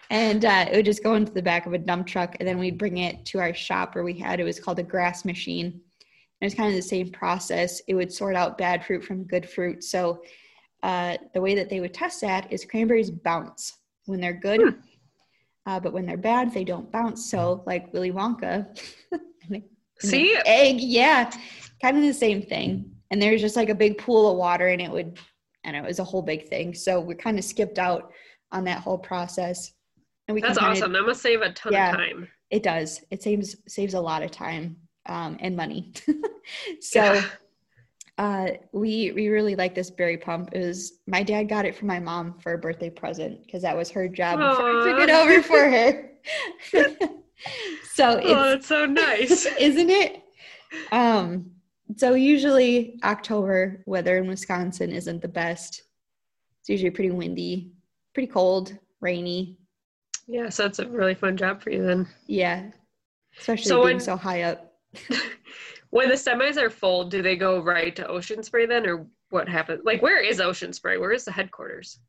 [0.09, 2.57] and uh, it would just go into the back of a dump truck and then
[2.57, 5.67] we'd bring it to our shop where we had it was called a grass machine
[5.67, 5.81] And
[6.41, 7.79] it's kind of the same process.
[7.87, 9.83] It would sort out bad fruit from good fruit.
[9.83, 10.23] So
[10.81, 13.73] uh, the way that they would test that is cranberries bounce
[14.05, 14.79] when they're good, Hmm.
[15.65, 17.29] uh, but when they're bad, they don't bounce.
[17.29, 18.67] So like Willy Wonka,
[19.99, 21.31] See, egg, yeah,
[21.81, 22.91] kind of the same thing.
[23.11, 25.19] And there's just like a big pool of water, and it would,
[25.63, 26.73] and it was a whole big thing.
[26.73, 28.11] So we kind of skipped out
[28.51, 29.71] on that whole process.
[30.27, 30.91] And we that's awesome.
[30.93, 31.91] That must save a ton Yeah.
[31.91, 32.27] of time.
[32.49, 33.01] It does.
[33.11, 35.93] It saves saves a lot of time um, and money.
[36.81, 37.23] so Yeah.
[38.17, 40.49] Uh, we we really like this berry pump.
[40.53, 43.75] It was my dad got it for my mom for a birthday present because that
[43.75, 46.09] was her job before I took it over for her.
[47.93, 49.45] so oh, it's that's so nice.
[49.59, 50.21] isn't it?
[50.91, 51.51] Um,
[51.97, 55.83] so usually October weather in Wisconsin isn't the best.
[56.61, 57.71] It's usually pretty windy,
[58.13, 59.57] pretty cold, rainy.
[60.27, 62.07] yeah, so it's a really fun job for you then.
[62.27, 62.69] Yeah.
[63.37, 64.73] Especially So being when- so high up.
[65.93, 69.47] When the semis are full, do they go right to Ocean Spray then, or what
[69.47, 69.81] happens?
[69.85, 70.97] Like, where is Ocean Spray?
[70.97, 71.99] Where is the headquarters?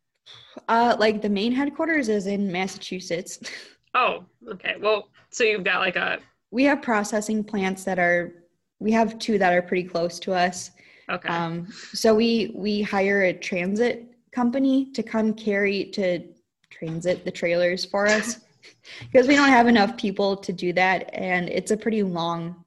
[0.68, 3.38] Uh like the main headquarters is in Massachusetts.
[3.96, 4.74] Oh, okay.
[4.80, 6.18] Well, so you've got like a
[6.50, 8.46] we have processing plants that are
[8.80, 10.72] we have two that are pretty close to us.
[11.08, 11.28] okay.
[11.28, 16.26] Um, so we we hire a transit company to come carry to
[16.70, 18.40] transit the trailers for us
[19.12, 22.63] because we don't have enough people to do that, and it's a pretty long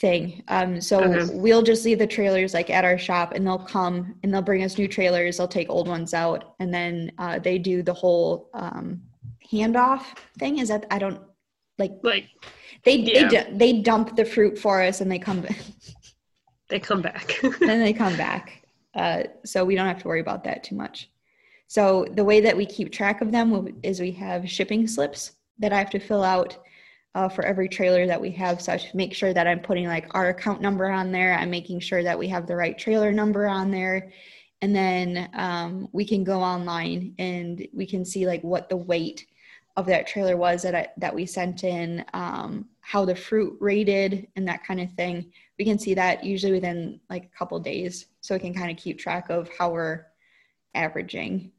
[0.00, 0.42] thing.
[0.48, 1.34] Um, so Okay.
[1.38, 4.62] we'll just leave the trailers like at our shop, and they'll come and they'll bring
[4.62, 5.36] us new trailers.
[5.36, 9.02] They'll take old ones out, and then uh, they do the whole um,
[9.52, 10.04] handoff
[10.38, 10.58] thing.
[10.58, 11.20] Is that I don't
[11.78, 12.26] like like
[12.84, 13.28] they Yeah.
[13.28, 15.44] they, they dump the fruit for us, and they come.
[16.68, 17.34] they come back.
[17.60, 18.62] then they come back.
[18.94, 21.10] Uh, so we don't have to worry about that too much.
[21.66, 25.72] So the way that we keep track of them is we have shipping slips that
[25.72, 26.56] I have to fill out
[27.18, 28.62] uh, for every trailer that we have.
[28.62, 31.34] So I should make sure that I'm putting like our account number on there.
[31.34, 34.12] I'm making sure that we have the right trailer number on there.
[34.62, 39.26] And then um, we can go online and we can see like what the weight
[39.76, 44.28] of that trailer was that I, that we sent in, um, how the fruit rated,
[44.36, 48.06] and that kind of thing we can see that usually within like a couple days
[48.20, 50.06] so we can kind of keep track of how we're
[50.74, 51.50] averaging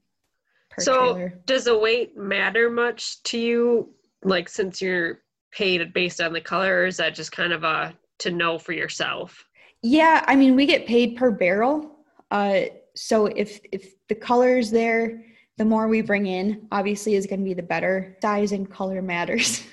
[0.69, 3.93] per so, trailer does the weight matter much to you?
[4.23, 5.21] Like, since you're
[5.51, 8.73] paid based on the color, or is that just kind of a to know for
[8.73, 9.45] yourself?
[9.81, 11.95] yeah i mean we get paid per barrel
[12.31, 12.61] uh,
[12.95, 15.23] so if if the color's there
[15.57, 19.01] the more we bring in obviously is going to be the better size and color
[19.01, 19.63] matters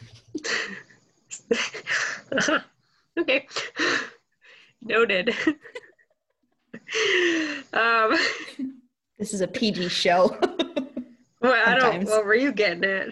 [3.19, 3.47] okay.
[4.83, 5.31] Noted.
[7.73, 8.17] um,
[9.19, 10.39] this is a pg show
[11.41, 11.81] well, I don't.
[11.81, 12.11] Sometimes.
[12.11, 13.09] What were you getting at?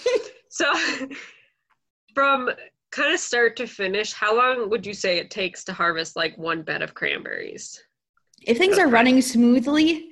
[0.48, 0.72] so,
[2.18, 2.50] from
[2.90, 6.36] kind of start to finish, how long would you say it takes to harvest like
[6.36, 7.80] one bed of cranberries?
[8.42, 10.10] if things are running smoothly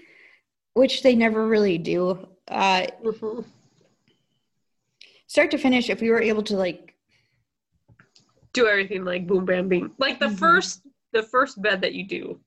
[0.74, 3.40] which they never really do uh, Mm-hmm.
[5.26, 6.94] start to finish if we were able to like
[8.52, 9.90] Do everything like boom, bam, bing.
[9.98, 10.38] Like the Mhm.
[10.38, 10.82] first,
[11.12, 12.38] the first bed that you do.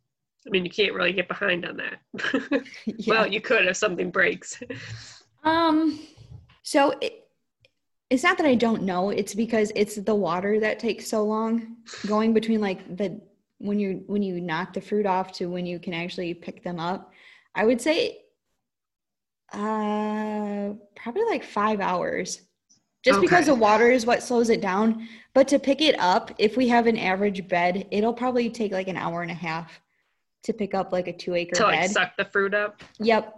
[0.47, 1.99] I mean, you can't really get behind on that.
[2.85, 3.05] yeah.
[3.07, 4.61] Well, you could if something breaks.
[5.43, 5.99] Um,
[6.63, 7.18] so it,
[8.09, 9.11] it's not that I don't know.
[9.11, 13.21] It's because it's the water that takes so long going between like the
[13.59, 16.79] when you when you knock the fruit off to when you can actually pick them
[16.79, 17.13] up.
[17.53, 18.23] I would say
[19.53, 22.41] uh probably like 5 hours.
[23.01, 26.57] Just because the water is what slows it down, but to pick it up, if
[26.57, 29.79] we have an average bed, it'll probably take like an hour and a half
[30.43, 31.91] to pick up like a 2 acre to like bed.
[31.91, 32.83] suck the fruit up.
[32.99, 33.35] Yep.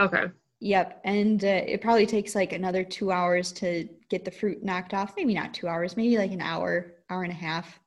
[0.00, 0.24] Okay.
[0.60, 4.94] Yep, and uh, it probably takes like another two hours to get the fruit knocked
[4.94, 5.14] off.
[5.16, 7.78] Maybe not two hours, maybe like an hour, hour and a half.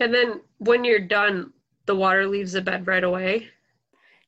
[0.00, 1.52] And then when you're done,
[1.86, 3.48] the water leaves the bed right away.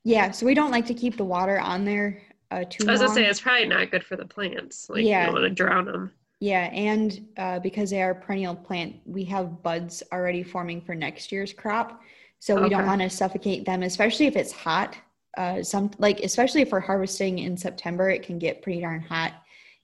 [0.03, 2.21] Yeah, so we don't like to keep the water on there
[2.51, 3.09] uh, too I was long.
[3.09, 4.89] gonna say it's probably not good for the plants.
[4.89, 5.21] Like Yeah.
[5.21, 6.11] you don't want to drown them.
[6.39, 10.95] yeah, and uh, because they are a perennial plant, we have buds already forming for
[10.95, 12.01] next year's crop,
[12.39, 14.95] so we don't want to suffocate them, especially if it's hot.
[15.37, 19.33] Uh, some like especially for harvesting in September, it can get pretty darn hot,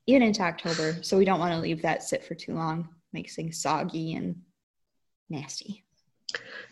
[0.08, 0.98] even into October.
[1.02, 2.90] So we don't want to leave that sit for too long.
[3.14, 4.42] Makes things soggy and
[5.30, 5.84] nasty.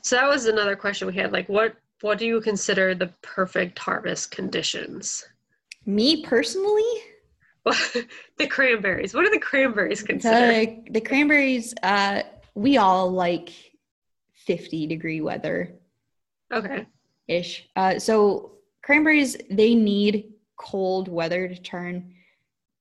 [0.01, 1.31] So that was another question we had.
[1.31, 5.25] Like, what what do you consider the perfect harvest conditions?
[5.85, 6.83] Me personally,
[7.65, 9.13] the cranberries.
[9.13, 10.85] What are the cranberries considered?
[10.85, 12.23] the, the cranberries, uh,
[12.55, 13.51] we all like
[14.33, 15.75] 50 degree weather
[16.51, 16.85] Okay.
[17.27, 17.67] ish.
[17.75, 18.51] Uh, so
[18.83, 22.13] cranberries, they need cold weather to turn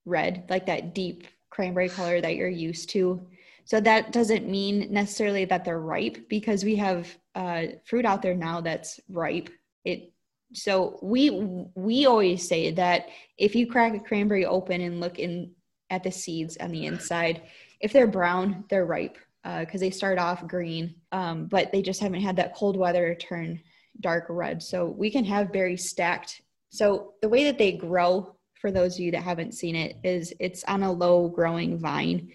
[0.04, 3.26] red, like that deep cranberry color that you're used to.
[3.64, 8.34] So that doesn't mean necessarily that they're ripe because we have uh, fruit out there
[8.34, 9.50] now that's ripe.
[9.84, 10.12] It
[10.54, 11.30] so we
[11.74, 15.52] we always say that if you crack a cranberry open and look in
[15.90, 17.42] at the seeds on the inside,
[17.80, 22.00] if they're brown, they're ripe because uh, they start off green, um, but they just
[22.00, 23.60] haven't had that cold weather turn
[24.00, 24.62] dark red.
[24.62, 26.42] So we can have berries stacked.
[26.70, 30.32] So the way that they grow, for those of you that haven't seen it, is
[30.40, 32.32] it's on a low growing vine,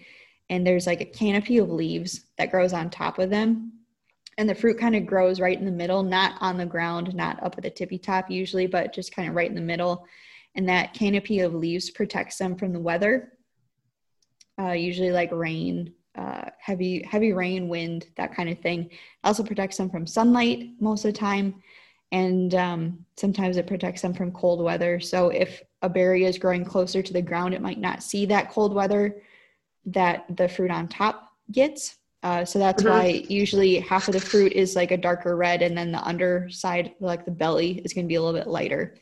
[0.50, 3.72] and there's like a canopy of leaves that grows on top of them.
[4.36, 7.42] And the fruit kind of grows right in the middle, not on the ground, not
[7.42, 10.06] up at the tippy top usually, but just kind of right in the middle.
[10.54, 13.32] And that canopy of leaves protects them from the weather,
[14.60, 18.90] uh, usually like rain uh, heavy heavy rain, wind, that kind of thing.
[19.24, 21.62] also protects them from sunlight most of the time,
[22.12, 24.98] and um, sometimes it protects them from cold weather.
[24.98, 28.50] So if a berry is growing closer to the ground, it might not see that
[28.50, 29.22] cold weather
[29.86, 31.96] that the fruit on top gets.
[32.22, 32.92] Uh, so that's mm-hmm.
[32.92, 36.94] why usually half of the fruit is like a darker red, and then the underside,
[37.00, 38.96] like the belly, is going to be a little bit lighter.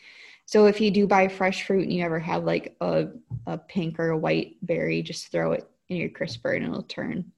[0.44, 3.08] So if you do buy fresh fruit and you ever have like a,
[3.46, 7.32] a pink or a white berry, just throw it in your crisper and it'll turn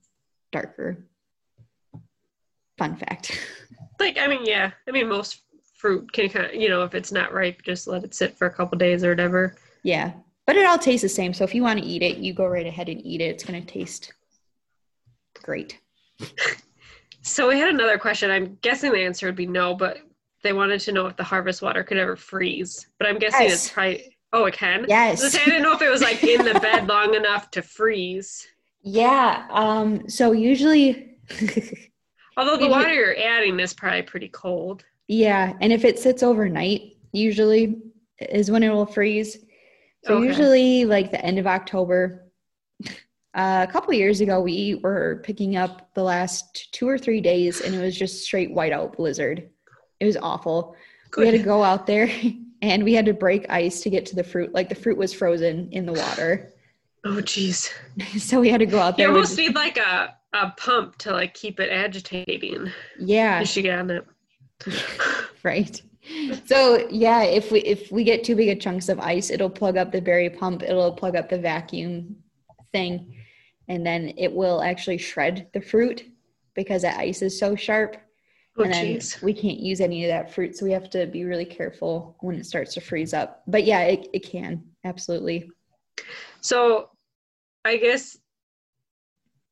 [0.52, 1.04] darker.
[2.76, 3.38] Fun fact.
[4.00, 4.70] Like, I mean, yeah.
[4.86, 5.40] I mean, most
[5.78, 8.46] fruit can kind of, you know, if it's not ripe, just let it sit for
[8.46, 9.56] a couple days or whatever.
[9.82, 10.12] Yeah.
[10.46, 11.32] But it all tastes the same.
[11.32, 13.30] So if you want to eat it, you go right ahead and eat it.
[13.30, 14.12] It's going to taste
[15.42, 15.78] great.
[17.22, 18.30] so we had another question.
[18.30, 19.98] I'm guessing the answer would be no, but
[20.42, 22.86] they wanted to know if the harvest water could ever freeze.
[22.98, 23.66] But I'm guessing yes.
[23.66, 24.84] it's probably Oh, it can.
[24.88, 25.34] Yes.
[25.34, 28.46] I didn't know if it was like in the bed long enough to freeze.
[28.82, 29.46] Yeah.
[29.50, 30.08] Um.
[30.08, 31.16] So usually.
[32.36, 34.84] Although the water you're adding is probably pretty cold.
[35.08, 37.80] Yeah, and if it sits overnight, usually
[38.20, 39.38] is when it will freeze.
[40.04, 40.26] So okay.
[40.26, 42.24] usually, like the end of October.
[43.34, 47.60] Uh, a couple years ago, we were picking up the last two or three days,
[47.60, 49.48] and it was just straight whiteout blizzard.
[50.00, 50.74] It was awful.
[51.10, 51.20] Good.
[51.20, 52.10] We had to go out there
[52.62, 54.52] and we had to break ice to get to the fruit.
[54.52, 56.52] Like the fruit was frozen in the water.
[57.04, 57.72] Oh, jeez.
[58.18, 59.08] so we had to go out there.
[59.08, 62.72] You almost with, need like a, a pump to like keep it agitating.
[62.98, 63.40] Yeah.
[63.40, 64.06] You should get on it.
[65.42, 65.80] right.
[66.46, 69.76] So yeah, if we if we get too big of chunks of ice, it'll plug
[69.76, 70.62] up the berry pump.
[70.62, 72.16] It'll plug up the vacuum
[72.72, 73.14] thing,
[73.68, 76.04] and then it will actually shred the fruit
[76.54, 77.96] because the ice is so sharp.
[78.56, 79.22] Oh, and then geez.
[79.22, 80.56] we can't use any of that fruit.
[80.56, 83.42] So we have to be really careful when it starts to freeze up.
[83.46, 85.50] But yeah, it, it can absolutely.
[86.40, 86.90] So
[87.64, 88.16] I guess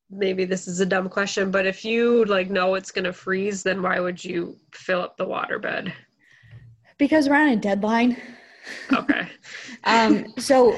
[0.09, 3.63] maybe this is a dumb question, but if you like know it's going to freeze,
[3.63, 5.93] then why would you fill up the water bed?
[6.97, 8.17] Because we're on a deadline.
[8.91, 9.27] Okay.
[9.83, 10.77] um, so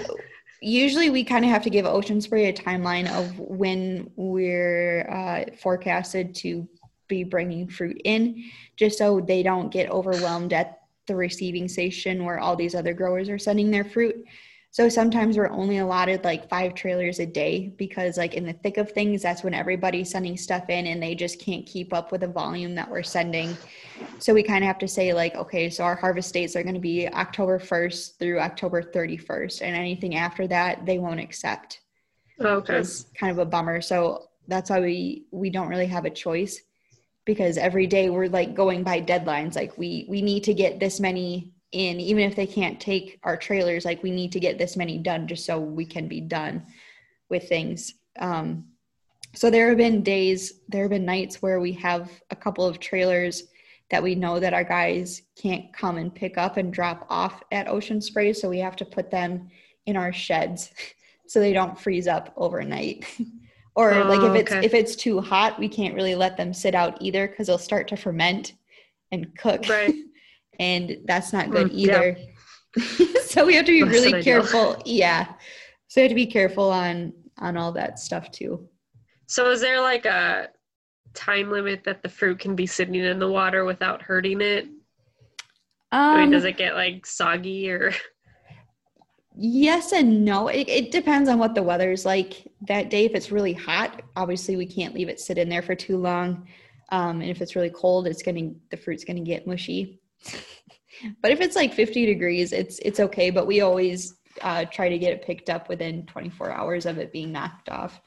[0.62, 5.56] usually we kind of have to give Ocean Spray a timeline of when we're uh,
[5.58, 6.68] forecasted to
[7.08, 8.44] be bringing fruit in
[8.76, 13.30] just so they don't get overwhelmed at the receiving station where all these other growers
[13.30, 14.24] are sending their fruit.
[14.72, 18.78] So sometimes we're only allotted like five trailers a day because, like, in the thick
[18.78, 22.22] of things, that's when everybody's sending stuff in and they just can't keep up with
[22.22, 23.58] the volume that we're sending.
[24.20, 26.76] So we kind of have to say, like, okay, so our harvest dates are going
[26.76, 31.82] to be October 1st through October 31st, and anything after that, they won't accept.
[32.40, 32.78] Oh, okay.
[32.78, 33.82] It's kind of a bummer.
[33.82, 36.62] So that's why we we don't really have a choice
[37.26, 41.00] because every day we're like going by deadlines like we we need to get this
[41.00, 44.76] many in even if they can't take our trailers like we need to get this
[44.76, 46.66] many done just so we can be done
[47.30, 47.94] with things.
[48.20, 48.66] Um,
[49.36, 52.80] so there have been days there have been nights where we have a couple of
[52.80, 53.44] trailers
[53.92, 57.68] that we know that our guys can't come and pick up and drop off at
[57.68, 59.50] ocean spray so we have to put them
[59.86, 60.72] in our sheds
[61.28, 63.06] so they don't freeze up overnight.
[63.76, 64.66] Or oh, like if it's okay.
[64.66, 67.88] if it's too hot we can't really let them sit out either because they'll start
[67.90, 68.54] to ferment
[69.12, 69.70] and cook.
[69.70, 69.94] Right
[70.60, 72.18] and that's not good mm, either
[72.76, 73.22] yeah.
[73.26, 75.26] so we have to be that's really careful yeah
[75.88, 78.68] so we have to be careful on on all that stuff too
[79.26, 80.50] so is there like a
[81.14, 84.66] time limit that the fruit can be sitting in the water without hurting it
[85.92, 87.92] um, I mean, does um, it get like soggy or
[89.42, 90.50] Yes and no.
[90.50, 93.06] It, it, depends on what the weather's like that day.
[93.06, 96.46] If it's really hot, obviously we can't leave it sit in there for too long.
[96.92, 100.02] Um, and if it's really cold, it's gonna the fruit's gonna get mushy.
[101.22, 103.30] But if it's like 50 degrees, it's it's okay.
[103.30, 107.12] But we always uh, try to get it picked up within 24 hours of it
[107.12, 108.00] being knocked off.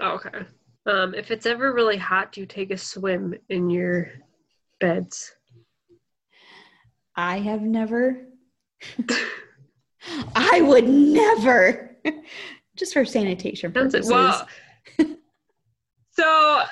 [0.00, 0.46] Oh, okay.
[0.86, 4.10] Um, if it's ever really hot, do you take a swim in your
[4.80, 5.32] beds?
[7.16, 8.26] I have never.
[10.36, 11.96] I would never.
[12.76, 14.10] Just for sanitation purposes.
[14.10, 14.46] Well,
[16.16, 16.62] So,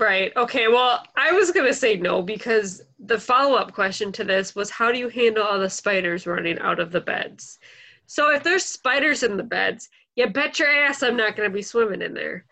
[0.00, 0.32] right.
[0.36, 0.68] Okay.
[0.68, 4.70] Well, I was going to say no because the follow up question to this was
[4.70, 7.58] how do you handle all the spiders running out of the beds?
[8.06, 11.54] So, if there's spiders in the beds, you bet your ass I'm not going to
[11.54, 12.44] be swimming in there.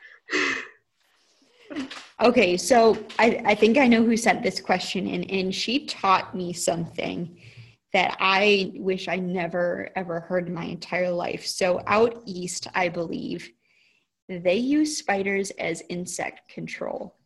[2.22, 6.34] Okay, so I, I think I know who sent this question in, and she taught
[6.34, 7.38] me something
[7.92, 11.44] that I wish I never ever heard in my entire life.
[11.46, 13.50] So, out east, I believe,
[14.28, 17.16] they use spiders as insect control.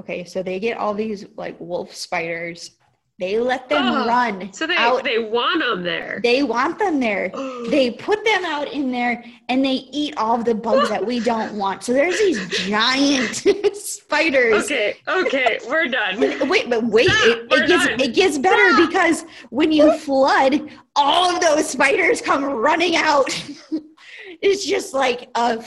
[0.00, 2.72] Okay, so they get all these like wolf spiders
[3.20, 4.50] they let them oh, run.
[4.54, 5.04] So they out.
[5.04, 6.20] they want them there.
[6.22, 7.28] They want them there.
[7.68, 11.20] they put them out in there and they eat all of the bugs that we
[11.20, 11.84] don't want.
[11.84, 13.34] So there's these giant
[13.76, 14.64] spiders.
[14.64, 16.18] Okay, okay, we're done.
[16.48, 18.00] Wait, but wait, Stop, it, it gets done.
[18.00, 18.88] it gets better Stop.
[18.88, 23.28] because when you flood, all of those spiders come running out.
[24.40, 25.62] it's just like a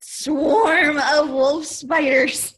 [0.00, 2.55] swarm of wolf spiders.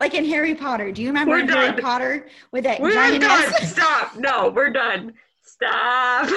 [0.00, 0.92] Like in Harry Potter.
[0.92, 3.52] Do you remember Harry Potter with that we're giant done.
[3.66, 4.16] Stop.
[4.16, 5.14] No, we're done.
[5.42, 6.28] Stop.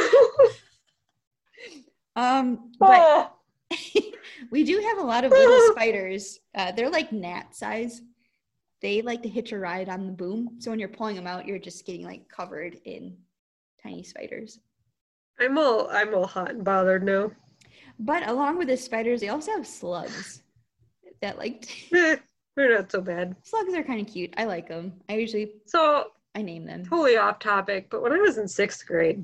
[2.15, 3.31] um, but oh.
[4.51, 6.39] we do have a lot of little spiders.
[6.55, 8.01] Uh, they're like gnat size.
[8.81, 10.57] They like to hitch a ride on the boom.
[10.59, 13.17] So when you're pulling them out, you're just getting like covered in
[13.81, 14.59] tiny spiders.
[15.39, 17.31] I'm all I'm all hot and bothered now.
[17.99, 20.43] But along with the spiders, they also have slugs
[21.21, 21.67] that like
[22.57, 23.35] They're not so bad.
[23.43, 24.33] Slugs are kind of cute.
[24.35, 24.91] I like them.
[25.07, 26.83] I usually so I name them.
[26.83, 29.23] Totally off topic, but when I was in sixth grade,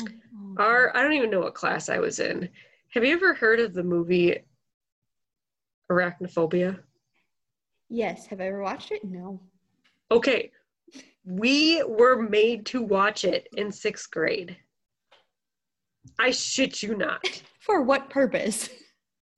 [0.00, 2.48] oh, oh, our I don't even know what class I was in.
[2.94, 4.38] Have you ever heard of the movie
[5.92, 6.80] Arachnophobia?
[7.90, 8.24] Yes.
[8.28, 9.04] Have I ever watched it?
[9.04, 9.38] No.
[10.10, 10.50] Okay.
[11.26, 14.56] We were made to watch it in sixth grade.
[16.18, 17.42] I shit you not.
[17.60, 18.70] For what purpose?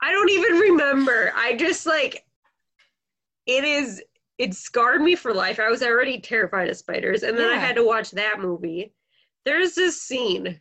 [0.01, 1.33] I don't even remember.
[1.35, 2.25] I just like
[3.47, 4.03] it is
[4.39, 5.61] it scarred me for life.
[5.61, 7.57] I was already terrified of spiders, and then yeah.
[7.57, 8.93] I had to watch that movie.
[9.45, 10.61] There's this scene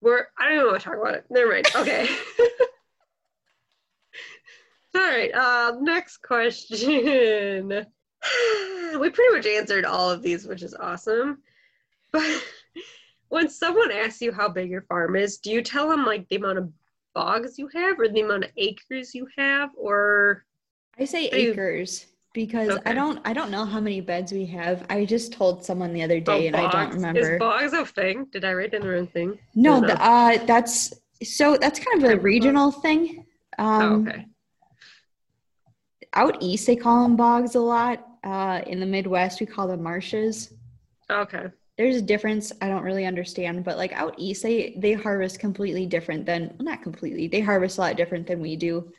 [0.00, 1.26] where I don't even want to talk about it.
[1.30, 1.66] Never mind.
[1.74, 2.08] Okay.
[4.94, 5.34] All right.
[5.34, 7.68] Uh, next question.
[8.98, 11.38] we pretty much answered all of these, which is awesome.
[12.12, 12.44] But
[13.28, 16.36] when someone asks you how big your farm is, do you tell them like the
[16.36, 16.70] amount of
[17.14, 20.44] bogs you have, or the amount of acres you have, or
[20.98, 22.90] I say acres because okay.
[22.90, 24.84] I don't I don't know how many beds we have.
[24.88, 26.74] I just told someone the other day oh, and bogs.
[26.74, 27.34] I don't remember.
[27.34, 28.26] Is bogs a thing?
[28.30, 29.38] Did I write in the wrong thing?
[29.54, 33.26] No, the, uh, that's so that's kind of a regional thing.
[33.58, 34.26] Um, oh, okay.
[36.14, 38.06] Out east, they call them bogs a lot.
[38.22, 40.52] Uh, in the Midwest, we call them marshes.
[41.10, 41.46] Okay.
[41.78, 45.86] There's a difference I don't really understand, but like out east, they they harvest completely
[45.86, 47.28] different than well, not completely.
[47.28, 48.92] They harvest a lot different than we do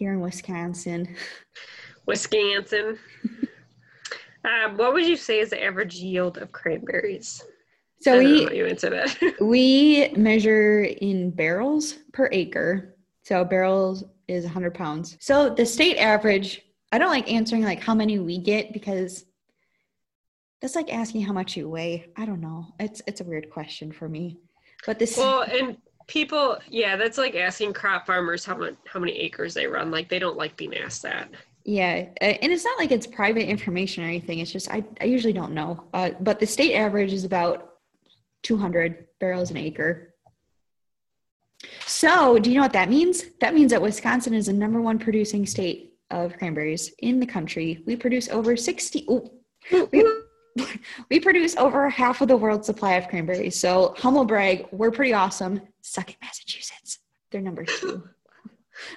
[0.00, 1.14] here in Wisconsin.
[2.06, 2.98] Wisconsin.
[4.44, 7.44] um, what would you say is the average yield of cranberries?
[8.00, 9.34] So we you answer that.
[9.42, 12.96] we measure in barrels per acre.
[13.24, 15.18] So barrels is 100 pounds.
[15.20, 16.62] So the state average.
[16.92, 19.26] I don't like answering like how many we get because
[20.62, 22.06] that's like asking how much you weigh.
[22.16, 22.68] I don't know.
[22.80, 24.38] It's it's a weird question for me.
[24.86, 25.76] But this well, and
[26.10, 29.92] people yeah that's like asking crop farmers how much how many acres they run.
[29.92, 31.30] Like they don't like being asked that.
[31.64, 34.40] Yeah and it's not like it's private information or anything.
[34.40, 35.84] It's just i, I usually don't know.
[35.94, 37.74] Uh, but the state average is about
[38.42, 40.14] 200 barrels an acre.
[41.86, 43.22] So do you know what that means?
[43.40, 47.84] That means that wisconsin is the number one producing state of cranberries in the country.
[47.86, 49.30] We produce over 60 oh,
[49.92, 50.04] we,
[51.10, 53.58] we produce over half of the world's supply of cranberries.
[53.58, 55.60] So humble brag, we're pretty awesome.
[55.82, 56.98] Suck it, Massachusetts.
[57.30, 58.08] They're number two.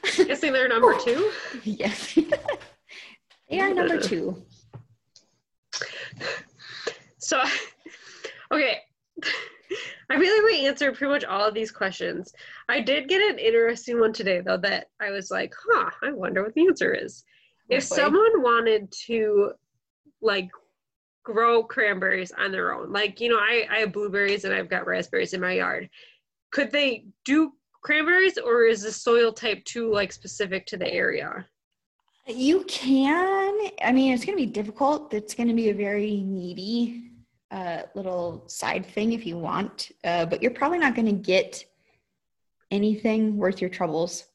[0.15, 1.31] Guessing they're number two?
[1.63, 2.17] yes.
[3.49, 4.43] they are number two.
[7.17, 7.41] So,
[8.51, 8.79] okay.
[10.09, 12.33] I feel like we answered pretty much all of these questions.
[12.69, 16.43] I did get an interesting one today, though, that I was like, huh, I wonder
[16.43, 17.23] what the answer is.
[17.69, 19.53] If someone wanted to,
[20.21, 20.49] like,
[21.23, 22.91] grow cranberries on their own.
[22.91, 25.89] Like, you know, I, I have blueberries and I've got raspberries in my yard.
[26.51, 31.45] Could they do cranberries or is the soil type too like specific to the area?
[32.27, 33.69] You can.
[33.81, 35.13] I mean, it's going to be difficult.
[35.13, 37.11] It's going to be a very needy
[37.51, 41.63] uh, little side thing if you want, uh, but you're probably not going to get
[42.71, 44.25] anything worth your troubles.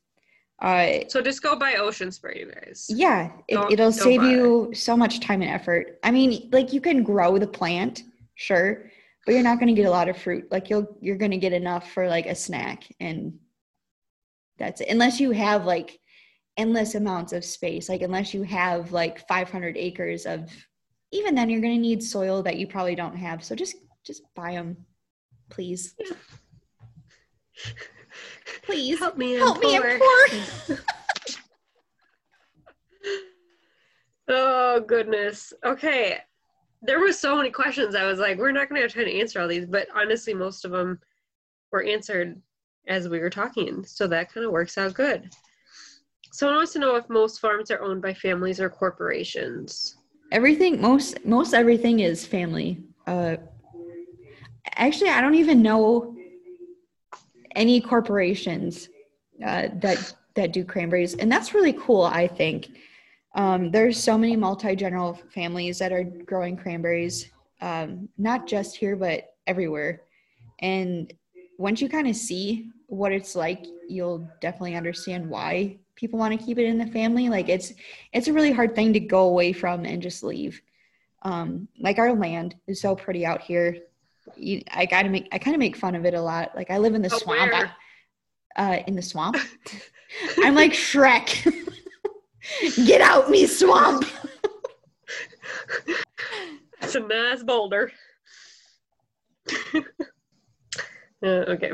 [0.60, 2.86] Uh, so just go buy ocean spray, you guys.
[2.88, 5.98] Yeah, it, will save you so much time and effort.
[6.02, 8.02] I mean, like you can grow the plant,
[8.34, 8.90] sure,
[9.24, 10.50] but you're not going to get a lot of fruit.
[10.50, 13.38] Like you'll you're going to get enough for like a snack and
[14.58, 14.88] that's it.
[14.88, 16.00] Unless you have like
[16.56, 17.88] endless amounts of space.
[17.88, 20.50] Like unless you have like 500 acres of
[21.12, 23.44] even then you're going to need soil that you probably don't have.
[23.44, 24.76] So just just buy them
[25.50, 25.94] please.
[28.62, 29.34] Please help me.
[29.34, 29.76] Help me.
[29.76, 30.78] I'm poor.
[34.28, 35.52] oh goodness.
[35.64, 36.18] Okay.
[36.82, 37.94] There were so many questions.
[37.94, 40.32] I was like, we're not going to have time to answer all these, but honestly,
[40.32, 41.00] most of them
[41.72, 42.40] were answered
[42.86, 43.84] as we were talking.
[43.84, 45.30] So that kind of works out good.
[46.32, 49.96] Someone wants to know if most farms are owned by families or corporations.
[50.30, 52.82] Everything, most most everything is family.
[53.06, 53.36] Uh,
[54.76, 56.17] actually, I don't even know
[57.58, 58.88] any corporations
[59.44, 62.04] uh, that that do cranberries, and that's really cool.
[62.04, 62.68] I think
[63.34, 67.30] um, there's so many multi-general families that are growing cranberries,
[67.60, 70.02] um, not just here but everywhere.
[70.60, 71.12] And
[71.58, 76.46] once you kind of see what it's like, you'll definitely understand why people want to
[76.46, 77.28] keep it in the family.
[77.28, 77.72] Like it's
[78.12, 80.62] it's a really hard thing to go away from and just leave.
[81.22, 83.76] Um, like our land is so pretty out here
[84.36, 86.54] you, I gotta make I kind of make fun of it a lot.
[86.54, 87.52] Like I live in the oh, swamp.
[87.54, 87.70] I,
[88.56, 89.36] uh, in the swamp.
[90.38, 91.52] I'm like Shrek.
[92.86, 94.04] Get out me swamp.
[96.80, 97.92] It's a nice boulder.
[99.74, 99.78] uh,
[101.22, 101.72] okay.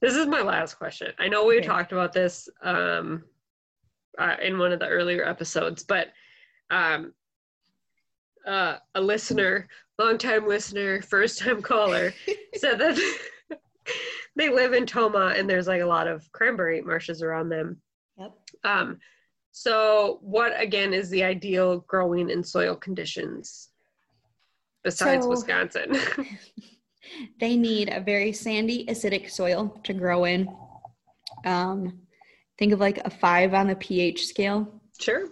[0.00, 1.12] this is my last question.
[1.18, 1.66] I know we okay.
[1.66, 3.24] talked about this um,
[4.18, 6.08] uh, in one of the earlier episodes, but
[6.70, 7.14] um,
[8.46, 9.68] uh, a listener
[9.98, 12.12] long time listener, first time caller,
[12.56, 12.98] said that
[14.36, 17.80] they live in Tomah and there's like a lot of cranberry marshes around them.
[18.18, 18.32] Yep.
[18.64, 18.98] Um,
[19.52, 23.70] so, what again is the ideal growing and soil conditions
[24.84, 25.96] besides so, Wisconsin?
[27.40, 30.54] they need a very sandy, acidic soil to grow in.
[31.46, 32.00] Um,
[32.58, 34.80] think of like a five on the pH scale.
[34.98, 35.28] Sure.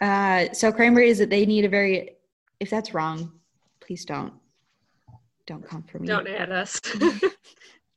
[0.00, 2.15] uh, so cranberries that they need a very,
[2.60, 3.32] if that's wrong,
[3.80, 4.32] please don't
[5.46, 6.08] don't come for me.
[6.08, 6.80] Don't add us.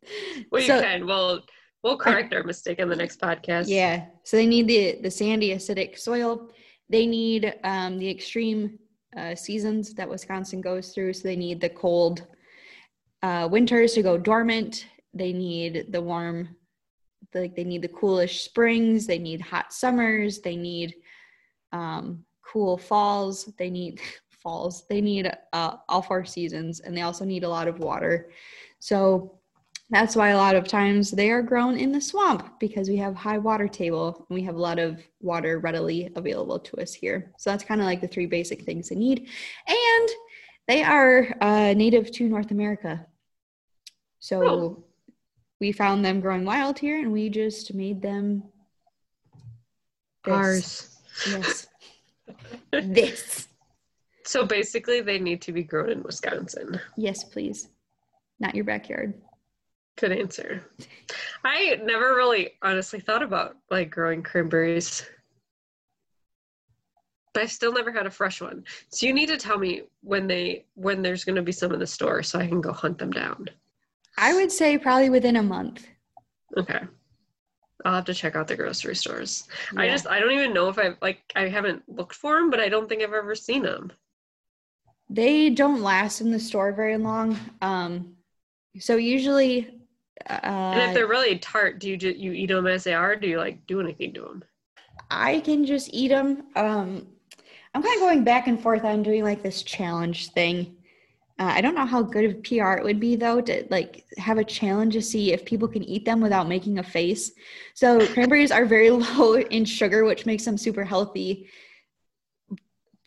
[0.52, 1.06] Well so, you can.
[1.06, 1.42] We'll
[1.84, 3.66] we'll correct our mistake in the next podcast.
[3.68, 4.06] Yeah.
[4.24, 6.50] So they need the the sandy acidic soil.
[6.90, 8.80] They need um, the extreme
[9.16, 11.14] uh, seasons that wisconsin goes through.
[11.14, 12.26] So they need the cold
[13.22, 14.86] uh, winters to go dormant.
[15.14, 16.56] They need the warm
[17.34, 19.06] like they need the coolish springs.
[19.06, 20.40] They need hot summers.
[20.40, 20.96] They need
[21.72, 23.46] um, cool falls.
[23.58, 24.02] They need
[24.50, 24.88] falls.
[24.90, 28.32] They need uh, all four seasons and they also need a lot of water.
[28.80, 29.38] So
[29.92, 33.14] that's why a lot of times they are grown in the swamp because we have
[33.16, 37.32] high water table and we have a lot of water readily available to us here.
[37.38, 39.28] So that's kind of like the three basic things they need.
[39.68, 40.10] And
[40.68, 43.06] they are uh, native to North America.
[44.20, 44.84] So oh.
[45.60, 48.44] we found them growing wild here and we just made them
[50.24, 50.34] this.
[50.34, 50.98] ours.
[51.28, 51.68] Yes.
[52.72, 53.49] this.
[54.30, 56.80] So basically, they need to be grown in Wisconsin.
[56.96, 57.70] Yes, please.
[58.40, 59.16] Not your backyard.
[59.98, 60.64] Good answer.
[61.44, 65.04] I never really honestly thought about like growing cranberries.
[67.34, 68.66] But I've still never had a fresh one.
[68.90, 71.80] So you need to tell me when they when there's going to be some in
[71.80, 73.48] the store so I can go hunt them down.
[74.16, 75.88] I would say probably within a month.
[76.56, 76.82] Okay.
[77.84, 79.48] I'll have to check out the grocery stores.
[79.74, 79.82] Yeah.
[79.82, 82.60] I just I don't even know if I've like I haven't looked for them, but
[82.60, 83.92] I don't think I've ever seen them
[85.10, 87.38] they don't last in the store very long.
[87.62, 88.16] Um,
[88.80, 89.70] so usually,
[90.30, 93.16] uh, and if they're really tart, do you just, you eat them as they are?
[93.16, 94.44] do you like do anything to them?
[95.10, 96.44] I can just eat them.
[96.56, 97.08] Um,
[97.74, 100.76] I'm kind of going back and forth on doing like this challenge thing.
[101.40, 104.38] Uh, I don't know how good of PR it would be though to like have
[104.38, 107.32] a challenge to see if people can eat them without making a face.
[107.74, 111.48] So cranberries are very low in sugar, which makes them super healthy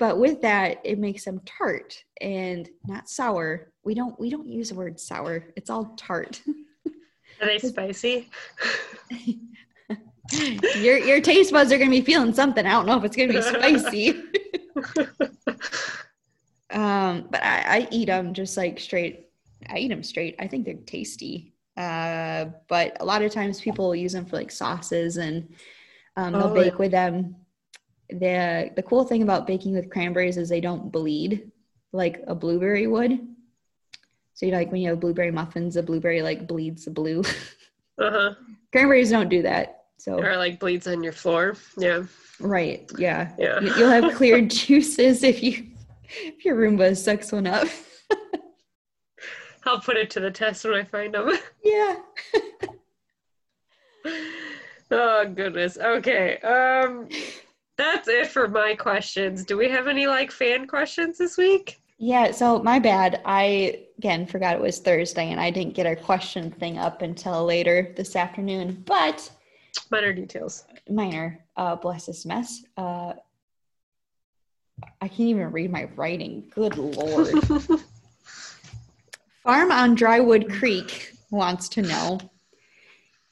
[0.03, 3.71] but with that it makes them tart and not sour.
[3.85, 5.45] We don't we don't use the word sour.
[5.55, 6.43] It's all tart.
[7.41, 8.29] Are they spicy?
[10.81, 12.67] Your your taste buds are gonna be feeling something.
[12.67, 14.19] I don't know if it's gonna be spicy.
[16.71, 19.29] Um but I, I eat them just like straight
[19.69, 20.35] i eat them straight.
[20.41, 21.55] I think they're tasty.
[21.77, 25.55] Uh but a lot of times people use them for like sauces and
[26.17, 26.79] um, they'll oh, bake yeah.
[26.79, 27.37] with them
[28.19, 31.51] the the cool thing about baking with cranberries is they don't bleed
[31.93, 33.19] like a blueberry would.
[34.35, 37.23] So you know, like when you have blueberry muffins, the blueberry like bleeds the blue.
[37.99, 38.35] Uh-huh.
[38.73, 39.85] Cranberries don't do that.
[39.99, 41.57] So or like bleeds on your floor.
[41.77, 42.05] Yeah.
[42.41, 42.91] Right.
[42.99, 43.33] Yeah.
[43.39, 43.61] Yeah.
[43.61, 45.69] You'll have clear juices if you
[46.17, 47.69] if your Roomba sucks one up.
[49.65, 51.39] I'll put it to the test when I find them.
[51.63, 51.97] Yeah.
[54.91, 55.79] oh goodness.
[55.79, 56.39] Okay.
[56.39, 57.09] Um
[57.83, 59.45] that's it for my questions.
[59.45, 61.83] Do we have any like fan questions this week?
[61.99, 63.21] Yeah, so my bad.
[63.25, 67.45] I again forgot it was Thursday and I didn't get our question thing up until
[67.45, 68.83] later this afternoon.
[68.87, 69.31] But
[69.91, 70.65] minor details.
[70.89, 71.45] Minor.
[71.57, 72.65] Uh bless this mess.
[72.77, 73.15] Uh
[75.01, 76.51] I can't even read my writing.
[76.55, 77.29] Good lord.
[79.43, 82.21] Farm on Drywood Creek wants to know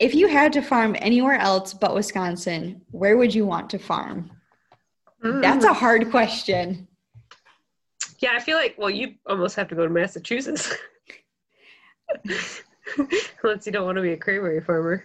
[0.00, 4.30] if you had to farm anywhere else but Wisconsin, where would you want to farm?
[5.22, 5.42] Mm.
[5.42, 6.88] That's a hard question.
[8.20, 10.74] Yeah, I feel like, well, you almost have to go to Massachusetts.
[13.42, 15.04] Unless you don't want to be a cranberry farmer.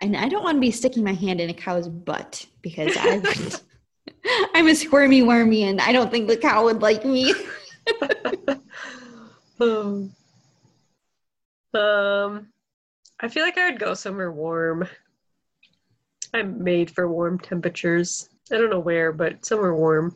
[0.00, 3.20] And I don't want to be sticking my hand in a cow's butt because I
[4.54, 7.34] I'm a squirmy wormy and I don't think the cow would like me.
[9.60, 10.12] um,
[11.74, 12.48] um
[13.20, 14.86] I feel like I would go somewhere warm.
[16.32, 18.28] I'm made for warm temperatures.
[18.52, 20.14] I don't know where, but somewhere warm.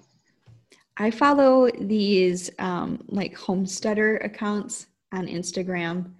[0.97, 6.11] I follow these um, like homesteader accounts on Instagram,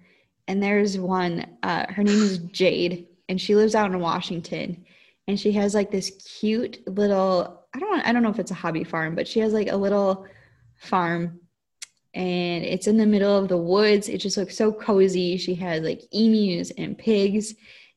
[0.47, 1.45] and there's one.
[1.63, 4.83] Uh, her name is Jade, and she lives out in Washington,
[5.27, 7.65] and she has like this cute little.
[7.73, 8.01] I don't.
[8.01, 10.25] I don't know if it's a hobby farm, but she has like a little
[10.75, 11.39] farm
[12.13, 14.07] and it's in the middle of the woods.
[14.07, 15.37] It just looks so cozy.
[15.37, 17.55] She has like emus and pigs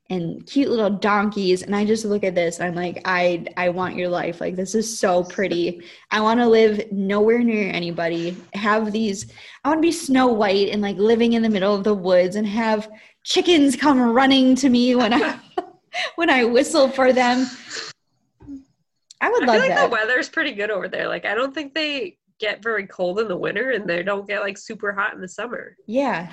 [0.08, 3.70] and cute little donkeys and I just look at this and I'm like I I
[3.70, 4.40] want your life.
[4.40, 5.82] Like this is so pretty.
[6.10, 8.36] I want to live nowhere near anybody.
[8.54, 9.32] Have these
[9.64, 12.36] I want to be Snow White and like living in the middle of the woods
[12.36, 12.88] and have
[13.24, 15.40] chickens come running to me when I
[16.14, 17.46] when I whistle for them.
[19.20, 19.86] I would I love feel like that.
[19.88, 21.08] the weather's pretty good over there.
[21.08, 24.40] Like I don't think they get very cold in the winter and they don't get
[24.40, 25.76] like super hot in the summer.
[25.86, 26.32] Yeah.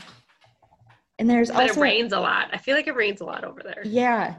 [1.19, 2.49] And there's but also it rains a lot.
[2.51, 3.81] I feel like it rains a lot over there.
[3.85, 4.35] Yeah.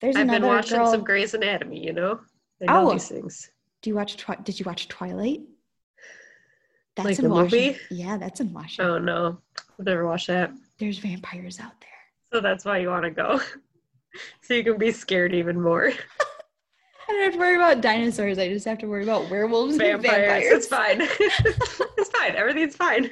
[0.00, 0.90] There's I've been watching girl...
[0.90, 2.20] some Grey's Anatomy, you know?
[2.60, 2.92] I know oh.
[2.92, 3.50] these things.
[3.82, 5.40] Do you watch Twi- did you watch Twilight?
[6.94, 7.58] That's like in Washington.
[7.58, 7.78] movie?
[7.90, 8.94] Yeah, that's in Washington.
[8.94, 9.38] Oh no.
[9.78, 10.52] I've never watched that.
[10.78, 11.88] There's vampires out there.
[12.32, 13.40] So that's why you want to go.
[14.42, 15.92] so you can be scared even more.
[17.08, 18.38] I don't have to worry about dinosaurs.
[18.38, 20.04] I just have to worry about werewolves vampires.
[20.04, 20.52] and vampires.
[20.52, 21.00] It's fine.
[21.98, 22.36] it's fine.
[22.36, 23.10] Everything's fine.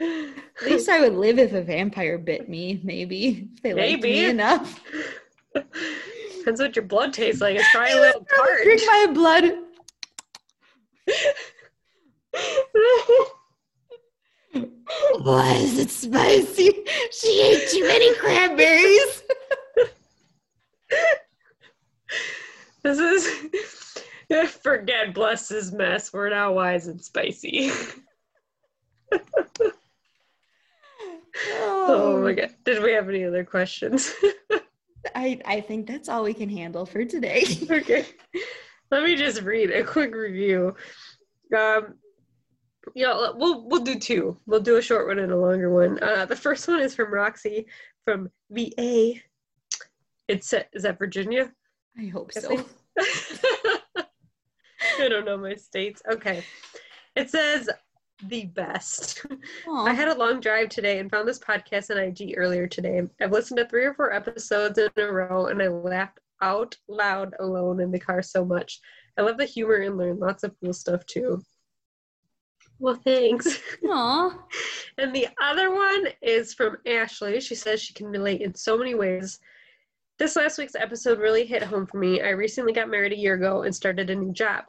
[0.00, 3.48] At least I would live if a vampire bit me, maybe.
[3.54, 3.92] If they maybe.
[3.92, 4.80] liked me enough.
[5.54, 7.56] Depends what your blood tastes like.
[7.56, 8.62] It's probably a little tart.
[8.62, 9.52] Drink my blood.
[15.22, 16.84] Why is it spicy?
[17.10, 19.22] She ate too many cranberries.
[22.86, 23.98] This
[24.30, 26.12] is forget bless his mess.
[26.12, 27.72] We're now wise and spicy.
[31.48, 31.86] Oh.
[31.88, 32.54] oh my god.
[32.64, 34.12] Did we have any other questions?
[35.14, 37.44] I I think that's all we can handle for today.
[37.70, 38.06] okay.
[38.90, 40.74] Let me just read a quick review.
[41.56, 41.94] Um
[42.94, 44.38] yeah, we'll we'll do two.
[44.46, 46.00] We'll do a short one and a longer one.
[46.00, 47.66] Uh, the first one is from Roxy
[48.04, 49.14] from VA.
[50.28, 51.52] It's is that Virginia?
[51.98, 52.64] I hope so.
[54.98, 56.00] I don't know my states.
[56.10, 56.44] Okay.
[57.16, 57.68] It says
[58.22, 59.24] the best.
[59.66, 59.88] Aww.
[59.88, 63.02] I had a long drive today and found this podcast on IG earlier today.
[63.20, 67.34] I've listened to three or four episodes in a row and I laughed out loud
[67.40, 68.80] alone in the car so much.
[69.18, 71.42] I love the humor and learn lots of cool stuff too.
[72.78, 73.58] Well, thanks.
[73.84, 74.38] Aww.
[74.98, 77.40] and the other one is from Ashley.
[77.40, 79.40] She says she can relate in so many ways
[80.18, 82.22] this last week's episode really hit home for me.
[82.22, 84.64] I recently got married a year ago and started a new job.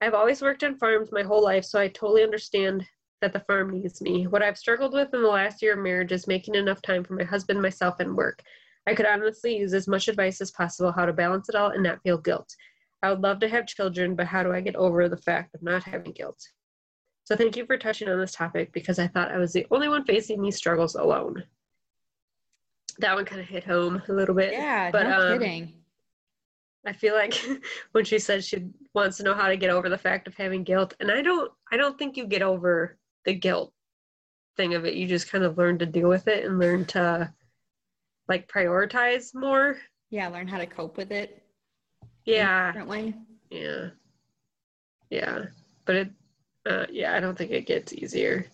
[0.00, 2.86] I've always worked on farms my whole life, so I totally understand
[3.20, 4.26] that the farm needs me.
[4.26, 7.14] What I've struggled with in the last year of marriage is making enough time for
[7.14, 8.42] my husband, myself, and work.
[8.86, 11.82] I could honestly use as much advice as possible how to balance it all and
[11.82, 12.54] not feel guilt.
[13.02, 15.62] I would love to have children, but how do I get over the fact of
[15.62, 16.40] not having guilt?
[17.24, 19.88] So thank you for touching on this topic because I thought I was the only
[19.88, 21.44] one facing these struggles alone
[23.00, 24.52] that one kind of hit home a little bit.
[24.52, 25.74] Yeah, but, no um, kidding.
[26.86, 27.34] I feel like
[27.92, 30.64] when she says she wants to know how to get over the fact of having
[30.64, 33.72] guilt, and I don't, I don't think you get over the guilt
[34.56, 34.94] thing of it.
[34.94, 37.32] You just kind of learn to deal with it and learn to
[38.28, 39.78] like prioritize more.
[40.10, 41.42] Yeah, learn how to cope with it.
[42.24, 42.68] Yeah.
[42.68, 43.14] Differently.
[43.50, 43.90] Yeah.
[45.10, 45.46] Yeah,
[45.86, 46.10] but it,
[46.66, 48.46] uh, yeah, I don't think it gets easier.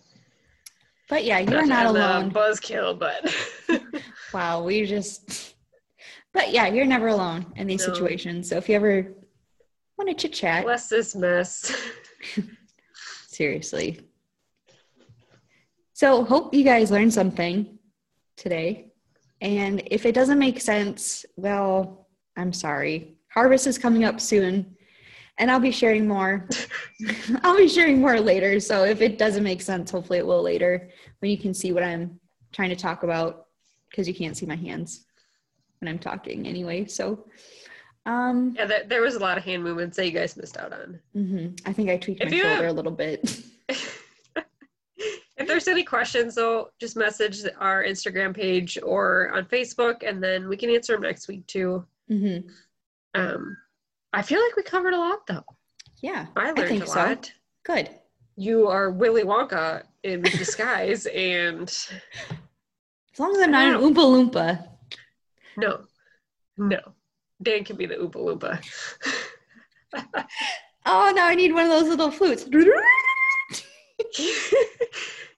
[1.09, 2.31] But yeah, you're not alone.
[2.31, 3.35] Buzzkill, but
[4.33, 5.46] wow, we just.
[6.37, 7.95] But yeah, you're never alone in these no.
[7.95, 8.51] situations.
[8.51, 9.11] So if you ever
[9.97, 11.75] want to chit chat, bless this mess.
[13.27, 14.01] Seriously.
[15.95, 17.79] So, hope you guys learned something
[18.37, 18.93] today.
[19.41, 22.07] And if it doesn't make sense, well,
[22.37, 23.17] I'm sorry.
[23.33, 24.77] Harvest is coming up soon,
[25.39, 26.47] and I'll be sharing more.
[27.45, 28.61] I'll be sharing more later.
[28.61, 31.83] So, if it doesn't make sense, hopefully it will later when you can see what
[31.83, 32.21] I'm
[32.53, 33.47] trying to talk about
[33.89, 35.06] because you can't see my hands
[35.81, 36.87] when I'm talking anyway.
[36.87, 37.27] So,
[38.07, 40.73] um, Yeah, there, there was a lot of hand movements that you guys missed out
[40.73, 41.01] on.
[41.15, 41.61] mhm.
[41.67, 43.41] I think I tweaked If my shoulder have- a little bit.
[45.37, 50.49] if there's any questions, though, just message our Instagram page or on Facebook, and then
[50.49, 51.85] we can answer them next week too.
[52.09, 52.39] hmm
[53.15, 53.57] Um,
[54.13, 55.45] I feel like we covered a lot, though.
[56.03, 56.95] Yeah, I learned think a so.
[56.99, 57.33] lot.
[57.65, 57.91] good.
[58.37, 63.97] You are Willy Wonka in disguise, and As long as I'm not an Oompa
[64.31, 64.69] Loompa.
[65.57, 65.85] No,
[66.57, 66.79] no,
[67.43, 68.61] Dan can be the Oompa Loompa.
[70.89, 72.47] Oh, now I need one of those little flutes.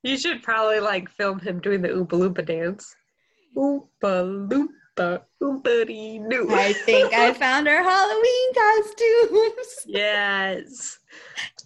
[0.03, 2.95] you should probably like film him doing the Oompa Loompa dance.
[3.57, 6.49] Oompa Loompa, Oompa dee doo.
[6.51, 9.87] I think I found our Halloween costumes.
[9.87, 10.99] Yes.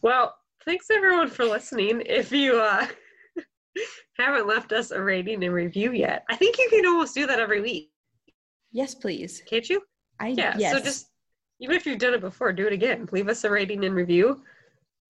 [0.00, 2.04] Well, thanks everyone for listening.
[2.06, 2.86] If you uh,
[4.16, 7.40] haven't left us a rating and review yet, I think you can almost do that
[7.40, 7.90] every week,
[8.72, 9.42] Yes, please.
[9.46, 9.82] can't you?
[10.18, 10.56] I Yeah.
[10.58, 10.72] yes.
[10.72, 11.08] So just
[11.60, 13.08] even if you've done it before, do it again.
[13.12, 14.42] Leave us a rating and review.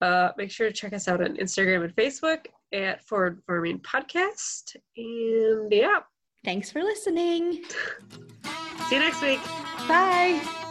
[0.01, 4.75] Uh, make sure to check us out on Instagram and Facebook at Forward Farming Podcast.
[4.97, 5.99] And yeah,
[6.43, 7.63] Thanks for listening.
[8.89, 9.39] see you next week.
[9.87, 10.62] Bye.